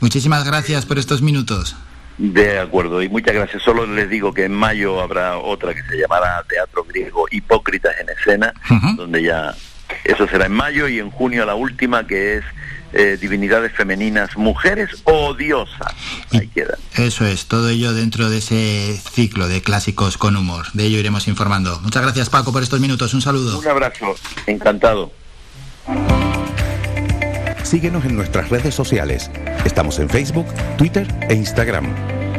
muchísimas 0.00 0.44
gracias 0.44 0.84
por 0.84 0.98
estos 0.98 1.22
minutos. 1.22 1.76
De 2.18 2.60
acuerdo, 2.60 3.02
y 3.02 3.08
muchas 3.08 3.34
gracias. 3.34 3.62
Solo 3.62 3.86
les 3.86 4.08
digo 4.08 4.32
que 4.32 4.44
en 4.44 4.52
mayo 4.52 5.00
habrá 5.00 5.38
otra 5.38 5.74
que 5.74 5.82
se 5.82 5.96
llamará 5.96 6.44
Teatro 6.48 6.84
Griego 6.84 7.26
Hipócritas 7.30 7.94
en 8.00 8.08
Escena, 8.10 8.54
donde 8.96 9.22
ya 9.22 9.54
eso 10.04 10.26
será 10.28 10.46
en 10.46 10.52
mayo, 10.52 10.86
y 10.88 10.98
en 10.98 11.10
junio 11.10 11.44
la 11.44 11.54
última 11.54 12.06
que 12.06 12.36
es 12.36 12.44
eh, 12.94 13.18
Divinidades 13.20 13.72
Femeninas, 13.72 14.36
Mujeres 14.36 14.90
Odiosas. 15.04 15.94
Ahí 16.32 16.48
queda. 16.48 16.78
Eso 16.94 17.26
es, 17.26 17.46
todo 17.46 17.68
ello 17.68 17.92
dentro 17.92 18.30
de 18.30 18.38
ese 18.38 18.98
ciclo 19.12 19.48
de 19.48 19.62
clásicos 19.62 20.16
con 20.16 20.36
humor. 20.36 20.66
De 20.72 20.84
ello 20.84 20.98
iremos 20.98 21.28
informando. 21.28 21.80
Muchas 21.80 22.02
gracias 22.02 22.30
Paco 22.30 22.52
por 22.52 22.62
estos 22.62 22.80
minutos. 22.80 23.12
Un 23.14 23.22
saludo. 23.22 23.58
Un 23.58 23.68
abrazo, 23.68 24.14
encantado. 24.46 25.12
Síguenos 27.62 28.04
en 28.04 28.14
nuestras 28.14 28.50
redes 28.50 28.74
sociales. 28.74 29.30
Estamos 29.64 29.98
en 29.98 30.08
Facebook, 30.08 30.46
Twitter 30.76 31.06
e 31.28 31.34
Instagram. 31.34 31.86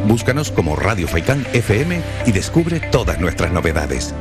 Búscanos 0.08 0.52
como 0.52 0.76
Radio 0.76 1.08
Faicán 1.08 1.46
FM 1.54 2.02
y 2.26 2.32
descubre 2.32 2.80
todas 2.80 3.20
nuestras 3.20 3.52
novedades. 3.52 4.14